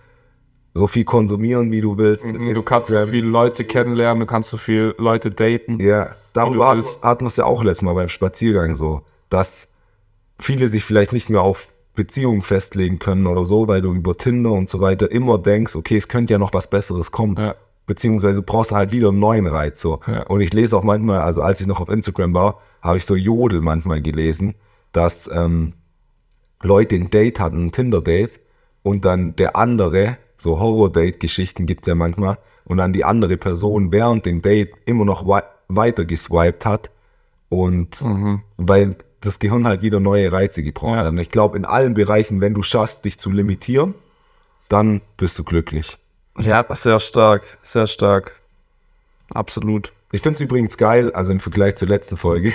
[0.73, 2.25] so viel konsumieren, wie du willst.
[2.25, 5.79] Du kannst so viele Leute kennenlernen, du kannst so viele Leute daten.
[5.79, 9.71] Ja, du darüber hatten wir es ja auch letztes Mal beim Spaziergang so, dass
[10.37, 14.51] viele sich vielleicht nicht mehr auf Beziehungen festlegen können oder so, weil du über Tinder
[14.51, 17.35] und so weiter immer denkst, okay, es könnte ja noch was Besseres kommen.
[17.37, 17.55] Ja.
[17.87, 19.79] Beziehungsweise du brauchst halt wieder einen neuen Reiz.
[19.81, 19.99] So.
[20.07, 20.23] Ja.
[20.23, 23.15] Und ich lese auch manchmal, also als ich noch auf Instagram war, habe ich so
[23.15, 24.55] Jodel manchmal gelesen,
[24.91, 25.73] dass ähm,
[26.61, 28.39] Leute ein Date hatten, ein Tinder-Date,
[28.83, 34.25] und dann der andere, so Horror-Date-Geschichten gibt's ja manchmal, und dann die andere Person während
[34.25, 36.91] dem Date immer noch wei weiter geswiped hat
[37.49, 38.03] und
[38.57, 41.07] weil das Gehirn halt wieder neue Reize gebraucht hat.
[41.07, 43.93] Und ich glaube, in allen Bereichen, wenn du schaffst, dich zu limitieren,
[44.69, 45.97] dann bist du glücklich.
[46.39, 48.35] Ja, sehr stark, sehr stark.
[49.33, 49.91] Absolut.
[50.11, 52.53] Ich finde es übrigens geil, also im Vergleich zur letzten Folge,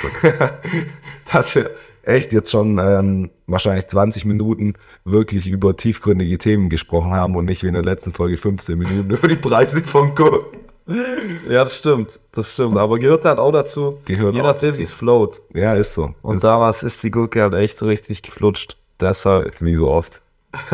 [1.33, 1.71] dass wir
[2.03, 7.63] echt jetzt schon ähm, wahrscheinlich 20 Minuten wirklich über tiefgründige Themen gesprochen haben und nicht
[7.63, 10.53] wie in der letzten Folge 15 Minuten über die Preise von Cook.
[11.49, 12.77] Ja, das stimmt, das stimmt.
[12.77, 15.41] Aber gehört halt auch dazu, Gehört je nachdem, wie es float.
[15.55, 16.15] Ja, ist so.
[16.23, 18.77] Und ist damals ist die Gurke halt echt richtig geflutscht.
[19.01, 19.61] Deshalb.
[19.61, 20.21] wie so oft.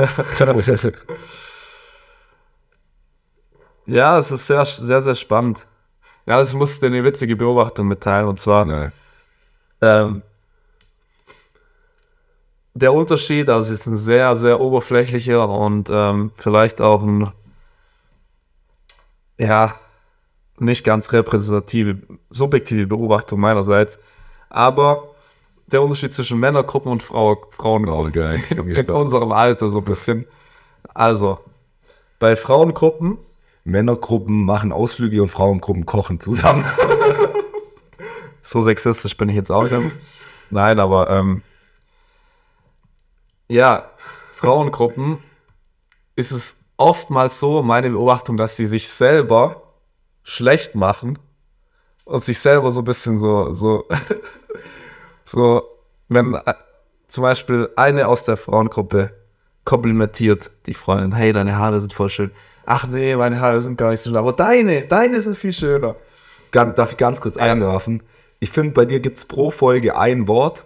[3.88, 5.64] Ja, es ist sehr, sehr, sehr spannend.
[6.26, 8.26] Ja, ich muss dir eine witzige Beobachtung mitteilen.
[8.26, 8.90] Und zwar, Nein.
[9.81, 10.22] ähm,
[12.74, 17.33] der Unterschied, also es ist ein sehr, sehr oberflächlicher und ähm, vielleicht auch ein,
[19.38, 19.76] ja,
[20.59, 21.99] nicht ganz repräsentative,
[22.31, 23.99] subjektive Beobachtung meinerseits.
[24.49, 25.09] Aber
[25.66, 30.27] der Unterschied zwischen Männergruppen und Frau, Frauengruppen in unserem Alter so ein bisschen.
[30.95, 31.38] Also,
[32.19, 33.19] bei Frauengruppen
[33.66, 36.64] Männergruppen machen Ausflüge und Frauengruppen kochen zusammen.
[38.47, 39.97] So sexistisch bin ich jetzt auch nicht.
[40.51, 41.42] Nein, aber ähm,
[43.49, 43.90] ja,
[44.31, 45.19] Frauengruppen
[46.14, 49.65] ist es oftmals so, meine Beobachtung, dass sie sich selber
[50.26, 51.18] schlecht machen,
[52.06, 53.84] und sich selber so ein bisschen so, so,
[55.24, 55.62] so,
[56.08, 56.54] wenn äh,
[57.08, 59.10] zum Beispiel eine aus der Frauengruppe
[59.64, 62.30] komplimentiert die Freundin, hey, deine Haare sind voll schön.
[62.64, 65.96] Ach nee, meine Haare sind gar nicht so schön, aber deine, deine sind viel schöner.
[66.52, 68.02] Darf ich ganz kurz einwerfen?
[68.38, 70.64] Ich finde, bei dir gibt es pro Folge ein Wort,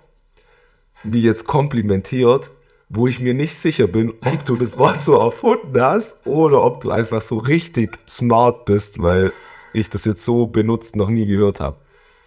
[1.02, 2.50] wie jetzt komplimentiert,
[2.90, 6.82] wo ich mir nicht sicher bin, ob du das Wort so erfunden hast oder ob
[6.82, 9.32] du einfach so richtig smart bist, weil
[9.72, 11.76] ich das jetzt so benutzt noch nie gehört habe.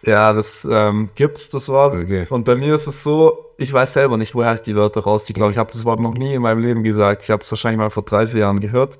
[0.05, 1.95] Ja, das ähm, gibt's, das Wort.
[1.95, 2.25] Okay.
[2.29, 5.33] Und bei mir ist es so, ich weiß selber nicht, woher ich die Wörter rausziehe.
[5.33, 7.23] Ich glaube, ich habe das Wort noch nie in meinem Leben gesagt.
[7.23, 8.99] Ich habe es wahrscheinlich mal vor drei, vier Jahren gehört.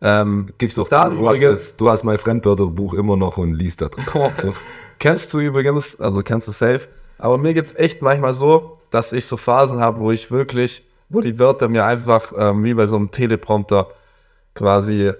[0.00, 3.80] Ähm, Gib's doch da, du, hast das, du hast mein Fremdwörterbuch immer noch und liest
[3.80, 4.04] da drin.
[4.42, 4.54] so.
[4.98, 6.88] Kennst du übrigens, also kennst du safe,
[7.18, 11.20] aber mir geht's echt manchmal so, dass ich so Phasen habe, wo ich wirklich, wo
[11.20, 13.88] die Wörter mir einfach ähm, wie bei so einem Teleprompter
[14.54, 15.12] quasi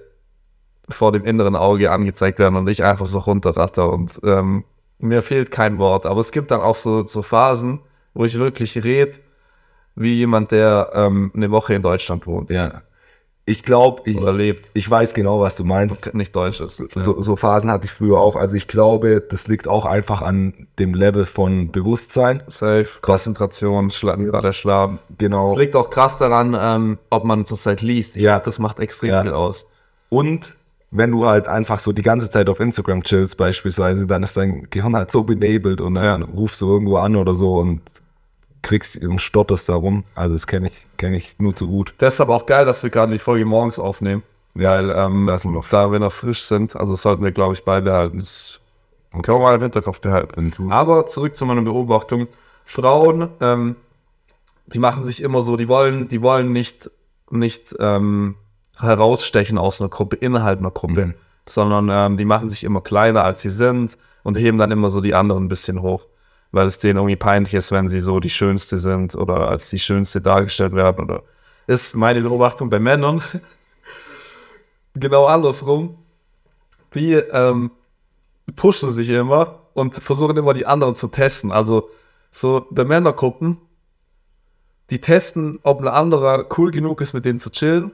[0.89, 4.65] vor dem inneren Auge angezeigt werden und ich einfach so runterratter und ähm,
[4.99, 6.07] mir fehlt kein Wort.
[6.07, 7.81] Aber es gibt dann auch so, so Phasen,
[8.15, 9.13] wo ich wirklich rede,
[9.95, 12.51] wie jemand, der ähm, eine Woche in Deutschland wohnt.
[12.51, 12.83] Ja.
[13.49, 14.71] Ich glaube, ich, Oder lebt.
[14.75, 16.13] ich weiß genau, was du meinst.
[16.15, 16.83] Nicht deutsch ist.
[16.97, 18.35] So, so Phasen hatte ich früher auch.
[18.35, 22.43] Also ich glaube, das liegt auch einfach an dem Level von Bewusstsein.
[22.49, 24.99] Safe, Konzentration, Schla der Schlaf.
[25.17, 25.53] Genau.
[25.53, 28.17] Es liegt auch krass daran, ähm, ob man zurzeit liest.
[28.17, 28.41] Ich Ja.
[28.41, 29.23] Das macht extrem Ja.
[29.23, 29.69] viel aus.
[30.09, 30.57] Und
[30.97, 34.69] wenn du halt einfach so die ganze Zeit auf Instagram chillst beispielsweise, dann ist dein
[34.71, 37.83] Gehirn halt so benebelt und dann rufst du irgendwo an oder so und
[38.63, 40.05] kriegst und stotterst da rum.
[40.15, 41.95] Also das kenne ich, kenne ich nur zu gut.
[42.01, 44.23] Deshalb auch geil, dass wir gerade die Folge morgens aufnehmen.
[44.55, 48.19] Weil ähm, da wir noch frisch sind, also das sollten wir, glaube ich, beibehalten.
[48.19, 48.61] Das
[49.13, 50.53] können wir mal im Hinterkopf behalten.
[50.71, 52.27] Aber zurück zu meiner Beobachtung.
[52.65, 53.77] Frauen, ähm,
[54.67, 56.91] die machen sich immer so, die wollen, die wollen nicht,
[57.31, 58.35] nicht ähm,
[58.79, 61.15] herausstechen aus einer Gruppe, innerhalb einer Gruppe, Mhm.
[61.47, 65.01] sondern ähm, die machen sich immer kleiner, als sie sind und heben dann immer so
[65.01, 66.07] die anderen ein bisschen hoch,
[66.53, 69.79] weil es denen irgendwie peinlich ist, wenn sie so die Schönste sind oder als die
[69.79, 71.23] Schönste dargestellt werden oder
[71.67, 73.23] ist meine Beobachtung bei Männern
[74.95, 75.97] genau andersrum.
[76.95, 77.71] Die ähm,
[78.55, 81.53] pushen sich immer und versuchen immer die anderen zu testen.
[81.53, 81.91] Also
[82.31, 83.59] so bei Männergruppen,
[84.91, 87.91] die testen, ob ein anderer cool genug ist, mit denen zu chillen,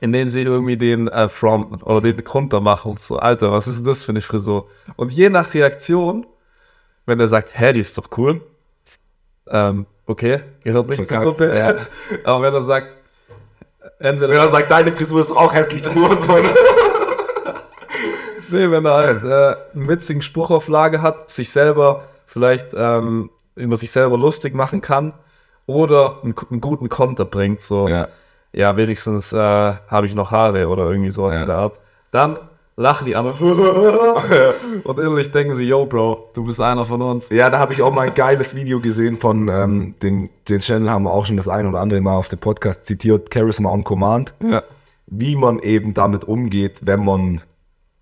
[0.00, 2.96] indem sie irgendwie den äh, fronten oder den runter machen.
[3.00, 4.68] So, Alter, was ist denn das für eine Frisur?
[4.96, 6.26] Und je nach Reaktion,
[7.06, 8.40] wenn er sagt, hä, die ist doch cool,
[9.48, 11.18] ähm, okay, gehört nicht zur.
[11.18, 11.56] Gruppe.
[11.56, 11.74] Ja.
[12.24, 12.96] Aber wenn er sagt,
[13.98, 16.32] entweder Wenn er sagt, deine Frisur ist auch hässlich, du und so.
[16.32, 16.48] ne?
[18.48, 23.30] Nee, wenn er halt äh, einen witzigen Spruch auf Lage hat, sich selber vielleicht ähm,
[23.56, 25.14] über sich selber lustig machen kann
[25.66, 28.08] oder einen, einen guten Konter bringt, so, ja,
[28.56, 28.76] Ja.
[28.76, 31.40] wenigstens äh, habe ich noch Haare oder irgendwie sowas Ja.
[31.42, 32.38] in der Art, dann
[32.78, 33.38] lachen die anderen
[34.84, 37.30] und innerlich denken sie, yo, Bro, du bist einer von uns.
[37.30, 40.90] Ja, da habe ich auch mal ein geiles Video gesehen von ähm, den, den Channel
[40.90, 43.82] haben wir auch schon das ein oder andere Mal auf dem Podcast zitiert, Charisma on
[43.84, 44.62] Command, Ja,
[45.06, 47.40] wie man eben damit umgeht, wenn man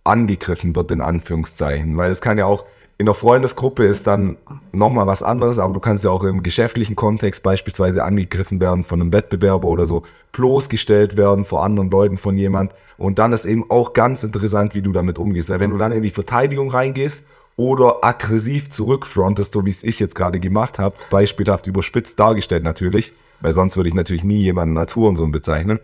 [0.04, 1.96] angegriffen wird, in Anführungszeichen.
[1.96, 2.64] Weil es kann ja auch,
[2.96, 4.36] in der Freundesgruppe ist dann
[4.70, 9.00] nochmal was anderes, aber du kannst ja auch im geschäftlichen Kontext beispielsweise angegriffen werden von
[9.00, 12.72] einem Wettbewerber oder so, bloßgestellt werden vor anderen Leuten von jemand.
[12.96, 15.48] Und dann ist eben auch ganz interessant, wie du damit umgehst.
[15.48, 17.26] Wenn du dann in die Verteidigung reingehst
[17.56, 23.12] oder aggressiv zurückfrontest, so wie es ich jetzt gerade gemacht habe, beispielhaft überspitzt dargestellt natürlich,
[23.40, 25.80] weil sonst würde ich natürlich nie jemanden als Hurensohn bezeichnen.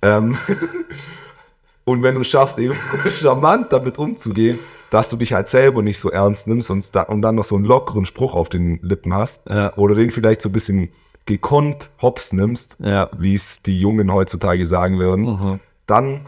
[0.00, 0.38] Ähm,
[1.84, 2.74] und wenn du schaffst, eben
[3.08, 4.58] charmant damit umzugehen,
[4.90, 7.56] dass du dich halt selber nicht so ernst nimmst und, da, und dann noch so
[7.56, 9.72] einen lockeren Spruch auf den Lippen hast, Ja.
[9.76, 10.90] oder den vielleicht so ein bisschen
[11.26, 13.08] gekonnt hops nimmst, Ja.
[13.16, 16.20] wie es die Jungen heutzutage sagen würden, dann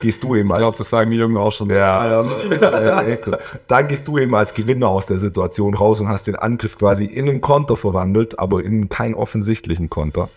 [0.00, 1.84] gehst du eben ich als, glaube, das sagen die Jungen auch schon Ja.
[1.98, 2.30] zwei Jahren.
[3.08, 3.36] ja, so.
[3.68, 7.04] dann gehst du eben als Gewinner aus der Situation raus und hast den Angriff quasi
[7.04, 10.28] in einen Konter verwandelt, aber in keinen offensichtlichen Konter.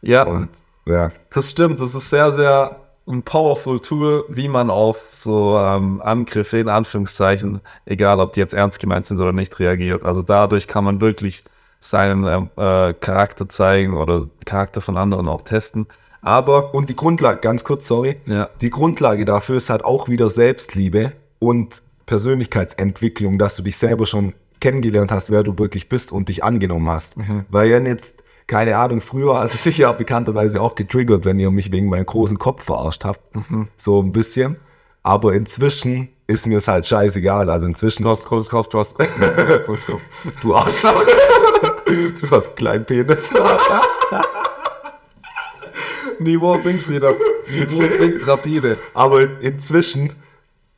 [0.00, 0.48] Ja, Und
[0.86, 6.00] ja, Das stimmt, das ist sehr, sehr ein powerful Tool, wie man auf so ähm,
[6.02, 10.04] Angriffe in Anführungszeichen, egal ob die jetzt ernst gemeint sind oder nicht, reagiert.
[10.04, 11.44] Also dadurch kann man wirklich
[11.80, 15.86] seinen ähm, äh, Charakter zeigen oder Charakter von anderen auch testen.
[16.20, 18.48] Aber Und die Grundlage, ganz kurz, sorry, Ja.
[18.60, 24.32] die Grundlage dafür ist halt auch wieder Selbstliebe und Persönlichkeitsentwicklung, dass du dich selber schon
[24.60, 27.16] kennengelernt hast, wer du wirklich bist und dich angenommen hast.
[27.50, 31.88] Weil wenn jetzt, keine Ahnung, früher, also sicher bekannterweise auch getriggert, wenn ihr mich wegen
[31.88, 33.20] meinem großen Kopf verarscht habt,
[33.76, 34.56] so ein bisschen.
[35.02, 37.50] Aber inzwischen ist mir es halt scheißegal.
[37.50, 38.96] Also inzwischen, du hast großes Kopf, du hast
[39.66, 40.02] großes Kopf.
[40.40, 41.04] du Arschloch,
[41.86, 43.32] du hast einen kleinen Penis.
[46.18, 47.14] Niveau sinkt wieder.
[47.50, 48.78] Niveau sinkt rapide.
[48.94, 50.12] Aber inzwischen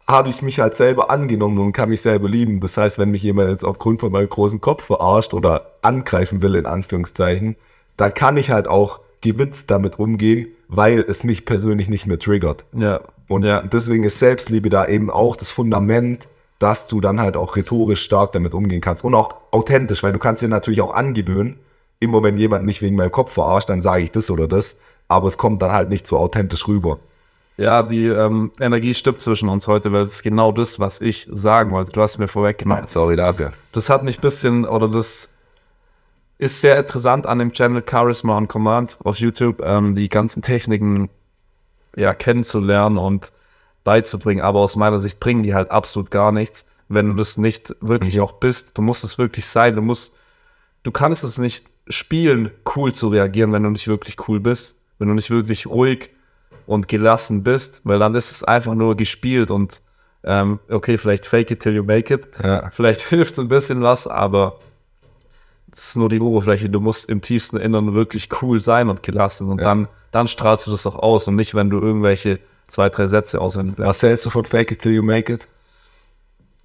[0.06, 2.60] habe ich mich halt selber angenommen und kann mich selber lieben.
[2.60, 6.56] Das heißt, wenn mich jemand jetzt aufgrund von meinem großen Kopf verarscht oder angreifen will,
[6.56, 7.56] in Anführungszeichen,
[7.96, 12.64] dann kann ich halt auch gewitzt damit umgehen, weil es mich persönlich nicht mehr triggert.
[12.72, 13.00] Ja.
[13.28, 13.62] Und ja.
[13.62, 18.32] deswegen ist Selbstliebe da eben auch das Fundament, dass du dann halt auch rhetorisch stark
[18.32, 21.58] damit umgehen kannst und auch authentisch, weil du kannst dir natürlich auch angewöhnen,
[22.00, 25.28] immer wenn jemand mich wegen meinem Kopf verarscht, dann sage ich das oder das, aber
[25.28, 26.98] es kommt dann halt nicht so authentisch rüber.
[27.56, 31.70] Ja, die ähm, Energie stimmt zwischen uns heute, weil ist genau das, was ich sagen
[31.70, 31.92] wollte.
[31.92, 32.86] Du hast mir vorweggenommen.
[32.88, 33.46] Sorry dafür.
[33.46, 35.34] Das, das hat mich ein bisschen, oder das
[36.38, 41.10] ist sehr interessant an dem Channel Charisma on Command auf YouTube, ähm, die ganzen Techniken
[41.96, 43.30] ja, kennenzulernen und
[43.84, 44.42] beizubringen.
[44.42, 48.20] Aber aus meiner Sicht bringen die halt absolut gar nichts, wenn du das nicht wirklich
[48.20, 48.76] auch bist.
[48.76, 49.76] Du musst es wirklich sein.
[49.76, 50.16] Du musst,
[50.82, 54.76] du kannst es nicht spielen, cool zu reagieren, wenn du nicht wirklich cool bist.
[54.98, 56.10] Wenn du nicht wirklich ruhig
[56.66, 59.80] und gelassen bist, weil dann ist es einfach nur gespielt und
[60.24, 62.26] ähm, okay, vielleicht fake it till you make it.
[62.42, 62.70] Ja.
[62.72, 64.58] Vielleicht hilft es ein bisschen was, aber
[65.68, 66.70] das ist nur die Oberfläche.
[66.70, 69.64] Du musst im tiefsten Innern wirklich cool sein und gelassen und Ja.
[69.64, 73.40] dann, dann strahlst du das auch aus und nicht, wenn du irgendwelche zwei, drei Sätze
[73.40, 73.88] auswendig lernst.
[74.02, 75.48] Was hältst du von Fake it till you make it?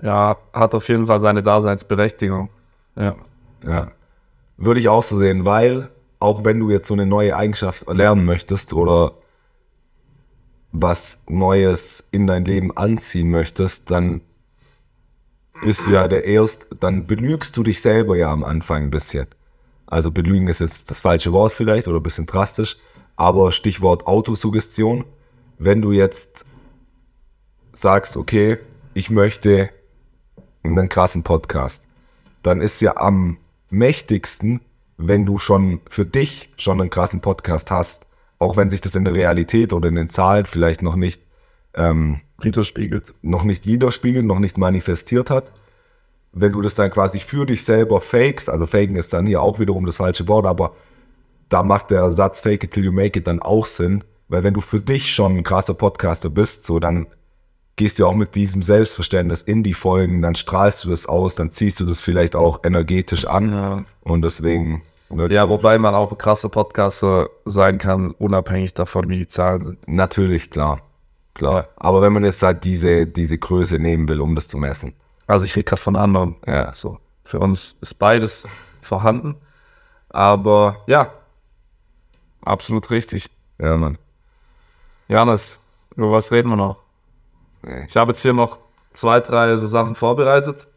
[0.01, 2.49] Ja, hat auf jeden Fall seine Daseinsberechtigung.
[2.95, 3.15] Ja.
[3.67, 3.87] Ja.
[4.55, 8.25] Würde ich auch so sehen, weil auch wenn du jetzt so eine neue Eigenschaft erlernen
[8.25, 9.13] möchtest oder
[10.71, 14.21] was Neues in dein Leben anziehen möchtest, dann
[15.61, 19.27] bist du ja der Erst, dann belügst du dich selber ja am Anfang ein bisschen.
[19.87, 22.77] Also belügen ist jetzt das falsche Wort vielleicht oder ein bisschen drastisch,
[23.15, 25.03] aber Stichwort Autosuggestion.
[25.57, 26.45] Wenn du jetzt
[27.73, 28.57] sagst, okay,
[28.93, 29.69] ich möchte
[30.63, 31.85] einen krassen Podcast,
[32.43, 33.37] dann ist ja am
[33.69, 34.61] mächtigsten,
[34.97, 38.08] wenn du schon für dich schon einen krassen Podcast hast,
[38.39, 41.21] auch wenn sich das in der Realität oder in den Zahlen vielleicht noch nicht
[41.75, 43.13] ähm, Widerspiegelt.
[43.21, 45.51] noch nicht widerspiegelt, noch nicht manifestiert hat.
[46.31, 49.59] Wenn du das dann quasi für dich selber fakest, also faken ist dann hier auch
[49.59, 50.73] wiederum das falsche Wort, aber
[51.49, 54.53] da macht der Satz fake it till you make it dann auch Sinn, weil wenn
[54.53, 57.07] du für dich schon ein krasser Podcaster bist, so dann
[57.75, 61.49] gehst du auch mit diesem Selbstverständnis in die Folgen, dann strahlst du das aus, dann
[61.49, 63.85] ziehst du das vielleicht auch energetisch an Ja.
[64.01, 69.27] und deswegen Ja, wobei man auch ein krasser Podcaster sein kann, unabhängig davon, wie die
[69.27, 69.87] Zahlen sind.
[69.87, 70.81] natürlich klar,
[71.33, 71.67] klar.
[71.77, 74.93] Aber wenn man jetzt halt diese, diese Größe nehmen will, um das zu messen,
[75.25, 76.35] Also ich rede gerade von anderen.
[76.45, 78.47] ja, So, für uns ist beides
[78.81, 79.35] vorhanden.
[80.09, 81.11] Aber ja,
[82.45, 83.29] absolut richtig.
[83.59, 83.97] ja, Mann.
[85.07, 85.57] Janis,
[85.95, 86.77] über was reden wir noch?
[87.63, 87.85] Nee.
[87.87, 88.59] Ich habe jetzt hier noch
[88.93, 90.67] zwei, drei so Sachen vorbereitet.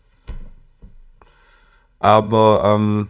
[1.99, 3.09] Aber, ähm,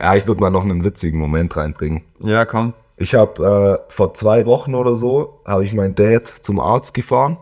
[0.00, 2.02] Ja, ich würde mal noch einen witzigen Moment reinbringen.
[2.20, 2.72] ja, komm.
[2.96, 7.38] Ich habe äh, vor zwei Wochen oder so, habe ich meinen Dad zum Arzt gefahren,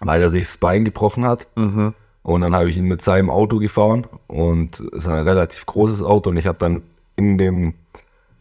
[0.00, 1.46] weil er sich das Bein gebrochen hat.
[1.56, 1.92] Mhm.
[2.22, 6.02] Und dann habe ich ihn mit seinem Auto gefahren und es ist ein relativ großes
[6.02, 6.82] Auto und ich habe dann
[7.16, 7.74] in dem,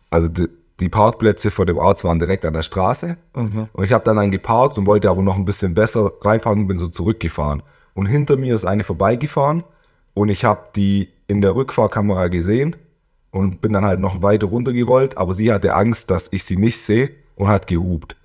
[0.09, 0.47] also die,
[0.79, 3.17] die Parkplätze vor dem Arzt waren direkt an der Straße
[3.73, 6.67] und ich habe dann, dann geparkt und wollte aber noch ein bisschen besser reinparken und
[6.69, 7.61] bin so zurückgefahren.
[7.93, 9.65] Und hinter mir ist eine vorbeigefahren
[10.13, 12.75] und ich habe die in der Rückfahrkamera gesehen
[13.31, 16.79] und bin dann halt noch weiter runtergerollt, aber sie hatte Angst, dass ich sie nicht
[16.79, 18.15] sehe und hat gehupt.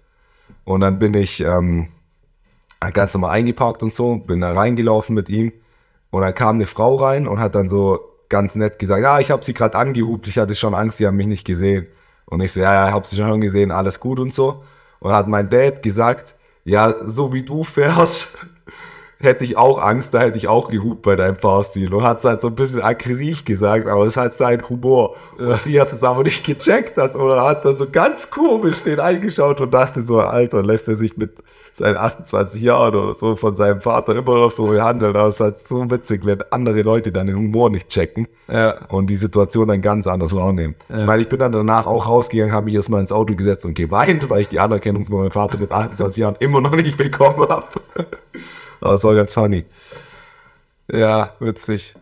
[0.64, 1.88] Und dann bin ich ähm,
[2.92, 5.53] ganz normal eingeparkt und so, bin da reingelaufen mit ihm
[6.11, 9.31] und dann kam eine Frau rein und hat dann so ganz nett gesagt, ja, ich
[9.31, 11.87] habe sie gerade angehupt, ich hatte schon Angst, sie haben mich nicht gesehen.
[12.27, 14.62] Und ich so, ja, ja, ich habe sie schon gesehen, alles gut und so.
[15.01, 18.37] Und hat mein Dad gesagt, ja, so wie du fährst,
[19.20, 21.92] hätte ich auch Angst, da hätte ich auch gehupt bei deinem Fahrstil.
[21.92, 25.14] Und hat es halt so ein bisschen aggressiv gesagt, aber es ist halt sein Humor.
[25.38, 29.00] Und sie hat es aber nicht gecheckt, das, oder hat dann so ganz komisch den
[29.00, 31.33] eingeschaut und dachte so, Alter, lässt er sich mit
[31.72, 35.14] seinen 28 Jahren oder so von seinem Vater immer noch so behandeln.
[35.16, 38.87] Aber es ist halt so witzig, wenn andere Leute dann den Humor nicht checken Ja.
[38.88, 40.74] und die Situation dann ganz anders wahrnehmen.
[40.88, 43.74] Ich meine, ich bin dann danach auch rausgegangen, habe mich erstmal ins Auto gesetzt und
[43.74, 47.48] geweint, weil ich die Anerkennung von meinem Vater mit 28 Jahren immer noch nicht bekommen
[47.48, 47.66] habe.
[48.81, 49.64] Aber es war ganz funny.
[50.91, 51.95] Ja, witzig.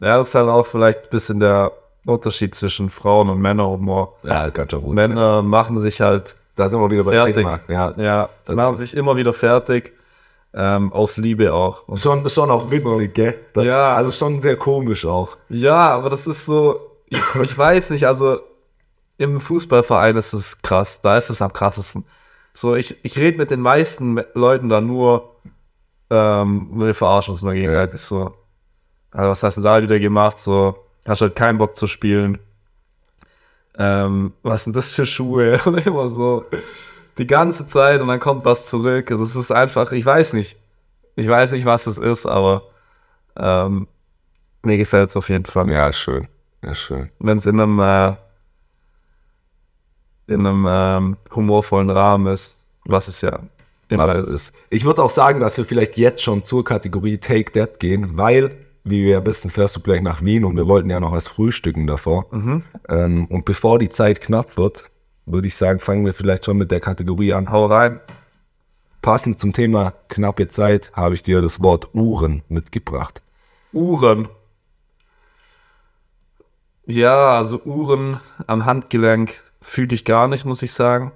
[0.00, 1.72] Ja, das ist halt auch vielleicht ein bisschen der
[2.06, 4.16] Unterschied zwischen Frauen- und Männerhumor.
[4.22, 4.94] Ja, ganz schon gut.
[4.94, 7.36] Männer machen sich halt Da sind wir wieder bei fertig.
[7.36, 7.60] Thema.
[7.68, 7.92] Ja.
[7.96, 9.94] Ja, machen sich immer wieder fertig.
[10.52, 11.86] Ähm, aus Liebe auch.
[11.86, 13.38] Und Schon, schon auch witzig, gell?
[13.52, 13.94] Das, Ja.
[13.94, 15.36] Also schon sehr komisch auch.
[15.48, 18.40] Ja, aber das ist so, ich, ich weiß nicht, also
[19.16, 22.04] im Fußballverein ist es krass, da ist es am krassesten.
[22.52, 25.36] So, ich, ich rede mit den meisten Leuten da nur,
[26.10, 28.34] ähm, wir verarschen uns nur gegenseitig so.
[29.12, 30.38] Also, was hast du da wieder gemacht?
[30.38, 32.38] So, hast halt keinen Bock zu spielen.
[33.78, 35.60] Ähm, was sind das für Schuhe?
[35.64, 36.44] Und immer so.
[37.18, 39.08] Die ganze Zeit und dann kommt was zurück.
[39.08, 40.56] Das ist einfach, ich weiß nicht.
[41.16, 42.62] Ich weiß nicht, was es ist, aber
[43.36, 43.88] ähm,
[44.62, 45.68] mir gefällt es auf jeden Fall.
[45.70, 46.28] Ja, schön.
[46.62, 47.10] Ja, schön.
[47.18, 48.14] Wenn es in einem, äh,
[50.28, 53.40] in einem ähm, humorvollen Rahmen ist, was es ja
[53.90, 54.28] immer Was ist.
[54.28, 54.54] ist.
[54.70, 58.56] Ich würde auch sagen, dass wir vielleicht jetzt schon zur Kategorie Take That gehen, weil,
[58.84, 61.86] wie wir wissen, fährst du gleich nach Wien und wir wollten ja noch was frühstücken
[61.86, 62.26] davor.
[62.88, 64.90] Ähm, und bevor die Zeit knapp wird,
[65.26, 67.50] würde ich sagen, fangen wir vielleicht schon mit der Kategorie an.
[67.50, 68.00] Hau rein.
[69.02, 73.22] Passend zum Thema knappe Zeit habe ich dir das Wort Uhren mitgebracht.
[73.72, 74.28] Uhren.
[76.86, 81.12] Ja, also Uhren am Handgelenk fühle ich gar nicht, muss ich sagen.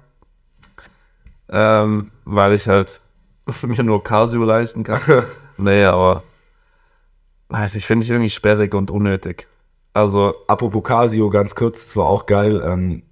[1.49, 3.01] Ähm, weil ich halt
[3.63, 5.01] mir nur Casio leisten kann.
[5.57, 6.23] nee, aber
[7.49, 9.47] weiß ich, finde ich irgendwie sperrig und unnötig.
[9.93, 12.61] Also, Apropos Casio, ganz kurz, das war auch geil.
[12.65, 13.03] Ähm,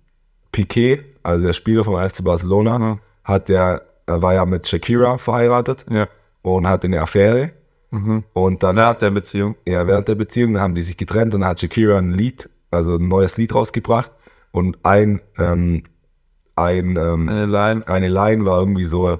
[0.51, 2.99] Piquet, also der Spieler vom FC Barcelona, Mhm.
[3.23, 6.07] hat der, er war ja mit Shakira verheiratet ja.
[6.41, 7.51] und hatte eine Affäre.
[8.33, 9.55] Und dann Nach der Beziehung.
[9.67, 12.95] ja, während der Beziehung haben die sich getrennt und dann hat Shakira ein Lied, also
[12.95, 14.11] ein neues Lied rausgebracht.
[14.51, 15.83] Und ein, ähm,
[16.55, 17.87] ein, ähm, Eine Line.
[17.87, 19.19] eine Line war irgendwie so,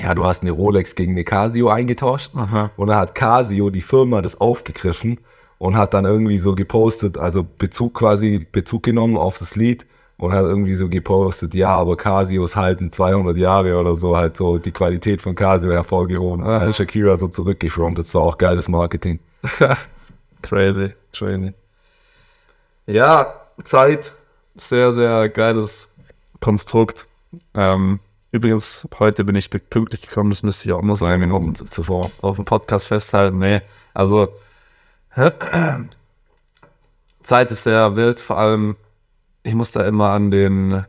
[0.00, 2.30] ja, du hast eine Rolex gegen eine Casio eingetauscht.
[2.34, 2.70] Aha.
[2.76, 5.18] Und dann hat Casio, die Firma, das aufgegriffen
[5.58, 9.86] und hat dann irgendwie so gepostet, also Bezug quasi, Bezug genommen auf das Lied
[10.16, 14.58] und hat irgendwie so gepostet, ja, aber Casios halten 200 Jahre oder so, halt so
[14.58, 16.44] die Qualität von Casio hervorgehoben.
[16.44, 16.60] Aha.
[16.60, 19.20] Hat Shakira so zurückgefrontet, das war auch geiles Marketing.
[20.42, 21.54] crazy, crazy.
[22.86, 24.12] Ja, Zeit.
[24.56, 25.94] Sehr, sehr geiles
[26.40, 27.06] Konstrukt.
[27.54, 28.00] Ähm,
[28.32, 32.10] übrigens, heute bin ich pünktlich gekommen, das müsste ich auch nur Zwei Minuten zu- zuvor.
[32.20, 33.38] auf dem Podcast festhalten.
[33.38, 33.60] Nee,
[33.94, 34.28] also
[37.22, 38.76] Zeit ist sehr wild, vor allem,
[39.42, 40.84] ich muss da immer an den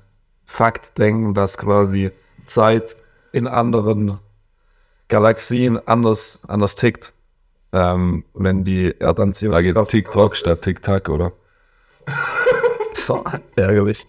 [0.45, 2.11] Fakt denken, dass quasi
[2.43, 2.95] Zeit
[3.31, 4.19] in anderen
[5.07, 7.13] Galaxien anders, anders tickt.
[7.71, 9.53] Ähm, wenn die Erdanziehung.
[9.53, 11.31] Da geht's TikTok statt TikTok, oder?
[13.55, 14.07] Ärgerlich.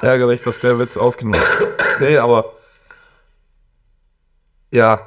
[0.00, 2.00] Ärgerlich, dass der Witz aufgenommen wird.
[2.00, 2.52] Nee, aber
[4.70, 5.06] ja,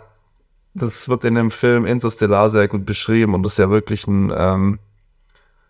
[0.73, 4.31] das wird in dem Film Interstellar sehr gut beschrieben und das ist ja wirklich ein
[4.35, 4.79] ähm,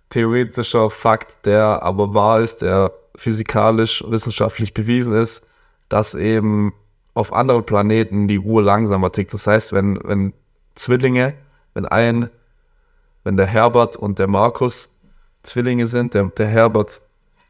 [0.09, 5.45] theoretischer Fakt, der aber wahr ist, der physikalisch, wissenschaftlich bewiesen ist,
[5.89, 6.73] dass eben
[7.13, 9.33] auf anderen Planeten die Uhr langsamer tickt.
[9.33, 10.33] Das heißt, wenn, wenn
[10.75, 11.35] Zwillinge,
[11.73, 12.29] wenn ein,
[13.23, 14.89] wenn der Herbert und der Markus
[15.43, 17.01] Zwillinge sind, der, der Herbert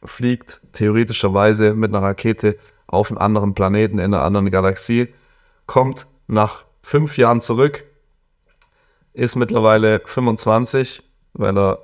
[0.05, 5.13] fliegt theoretischerweise mit einer Rakete auf einen anderen Planeten in einer anderen Galaxie,
[5.65, 7.85] kommt nach fünf Jahren zurück,
[9.13, 11.79] ist mittlerweile 25, weil er,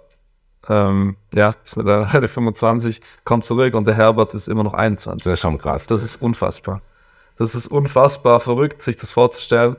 [0.68, 5.24] ähm, ja, ist mittlerweile 25, kommt zurück und der Herbert ist immer noch 21.
[5.24, 5.88] Das ist schon krass.
[5.88, 6.82] Das ist unfassbar.
[7.38, 9.78] Das ist unfassbar verrückt, sich das vorzustellen.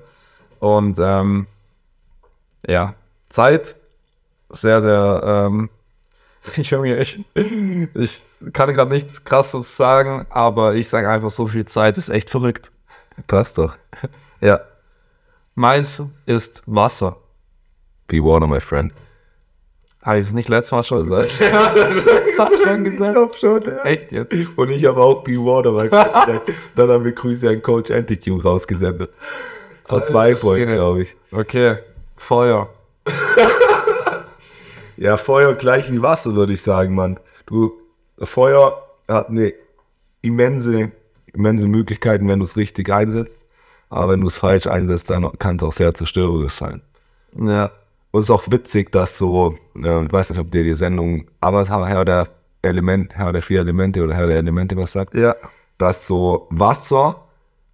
[0.61, 1.47] Und ähm,
[2.67, 2.95] ja,
[3.29, 3.77] Zeit,
[4.49, 5.71] sehr, sehr, ähm,
[6.57, 8.21] ich mir echt, ich
[8.53, 12.71] kann gerade nichts krasses sagen, aber ich sage einfach, so viel Zeit ist echt verrückt.
[13.27, 13.77] Passt doch.
[14.43, 14.61] Ja.
[15.55, 17.19] Meins ist Wasser.
[18.07, 18.91] Be water, my friend.
[20.03, 21.39] Habe ich es nicht letztes Mal schon gesagt?
[21.41, 23.11] das hat schon gesagt.
[23.11, 23.83] Ich glaub schon, ja.
[23.83, 24.35] Echt jetzt?
[24.57, 26.41] Und ich habe auch Be Water, my friend.
[26.75, 29.11] Dann haben wir Grüße an Coach Antique rausgesendet.
[29.85, 31.17] Vor zwei Folgen, glaube ich.
[31.31, 31.77] Okay,
[32.17, 32.71] Feuer.
[35.01, 37.19] Ja, Feuer gleich wie Wasser, würde ich sagen, Mann.
[37.47, 37.73] Du,
[38.19, 39.55] Feuer hat eine
[40.21, 40.93] immense,
[41.33, 43.49] immense Möglichkeiten, wenn du es richtig einsetzt.
[43.89, 46.83] Aber wenn du es falsch einsetzt, dann kann es auch sehr zerstörerisch sein.
[47.35, 47.71] Ja.
[48.11, 51.31] Und es ist auch witzig, dass so, äh, ich weiß nicht, ob dir die Sendung
[51.41, 52.29] Avatar, Herr der
[52.61, 55.35] Element, Herr der vier Elemente oder Herr der Elemente was sagt, Ja.
[55.79, 57.25] dass so Wasser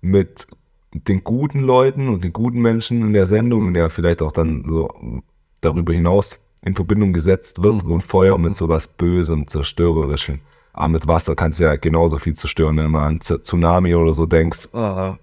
[0.00, 0.46] mit
[0.92, 4.64] den guten Leuten und den guten Menschen in der Sendung, in der vielleicht auch dann
[4.64, 5.22] so
[5.60, 10.40] darüber hinaus in Verbindung gesetzt wird und Feuer mit sowas Bösem, Zerstörerischem.
[10.72, 14.12] Aber mit Wasser kannst du ja genauso viel zerstören, wenn du mal an Tsunami oder
[14.12, 14.68] so denkst.
[14.72, 15.18] Aha.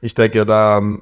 [0.00, 1.00] Ich denke ja daran,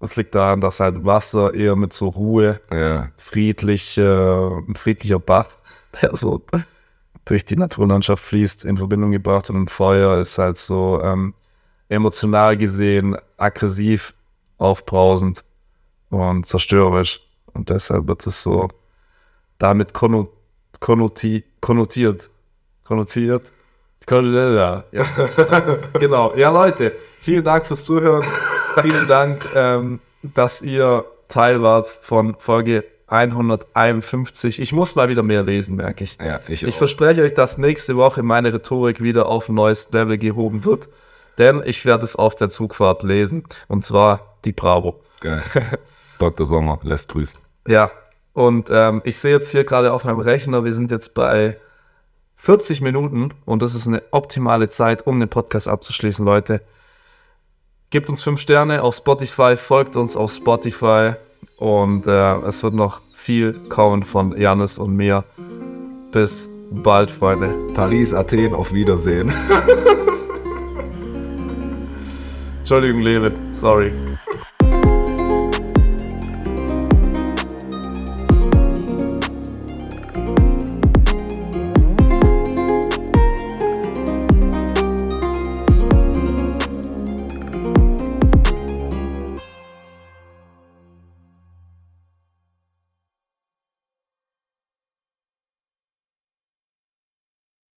[0.00, 5.18] es liegt daran, dass halt Wasser eher mit so Ruhe, Ja, friedlich, äh, ein friedlicher
[5.18, 5.48] Bach,
[6.02, 6.42] der so
[7.24, 11.34] durch die Naturlandschaft fließt, in Verbindung gebracht und ein Feuer ist halt so ähm,
[11.88, 14.14] emotional gesehen aggressiv,
[14.56, 15.44] aufbrausend
[16.10, 17.20] und zerstörerisch.
[17.54, 18.68] Und deshalb wird es so
[19.58, 20.28] damit konno
[20.80, 22.30] konnoti konnotiert.
[22.84, 23.52] Konnotiert?
[24.92, 25.04] Ja.
[26.00, 26.34] genau.
[26.34, 28.24] Ja, Leute, vielen Dank fürs Zuhören.
[28.80, 34.60] vielen Dank, ähm, dass ihr Teil wart von Folge 151.
[34.60, 36.18] Ich muss mal wieder mehr lesen, merke ich.
[36.22, 40.18] ja ich, Ich verspreche euch, dass nächste Woche meine Rhetorik wieder auf ein neues Level
[40.18, 40.88] gehoben wird.
[41.38, 43.44] Denn ich werde es auf der Zugfahrt lesen.
[43.68, 45.00] Und zwar die Bravo.
[45.20, 45.42] Geil.
[46.18, 46.46] Dr.
[46.46, 47.40] Sommer lässt grüßen.
[47.66, 47.90] Ja,
[48.32, 51.56] und ähm, ich sehe jetzt hier gerade auf meinem Rechner, wir sind jetzt bei
[52.36, 56.60] 40 Minuten und das ist eine optimale Zeit, um den Podcast abzuschließen, Leute.
[57.90, 61.14] Gebt uns 5 Sterne auf Spotify, folgt uns auf Spotify
[61.56, 65.24] und äh, es wird noch viel kommen von Janis und mir.
[66.12, 67.52] Bis bald, Freunde.
[67.74, 69.32] Paris, Athen, auf Wiedersehen.
[72.60, 73.92] Entschuldigung, Levin, sorry.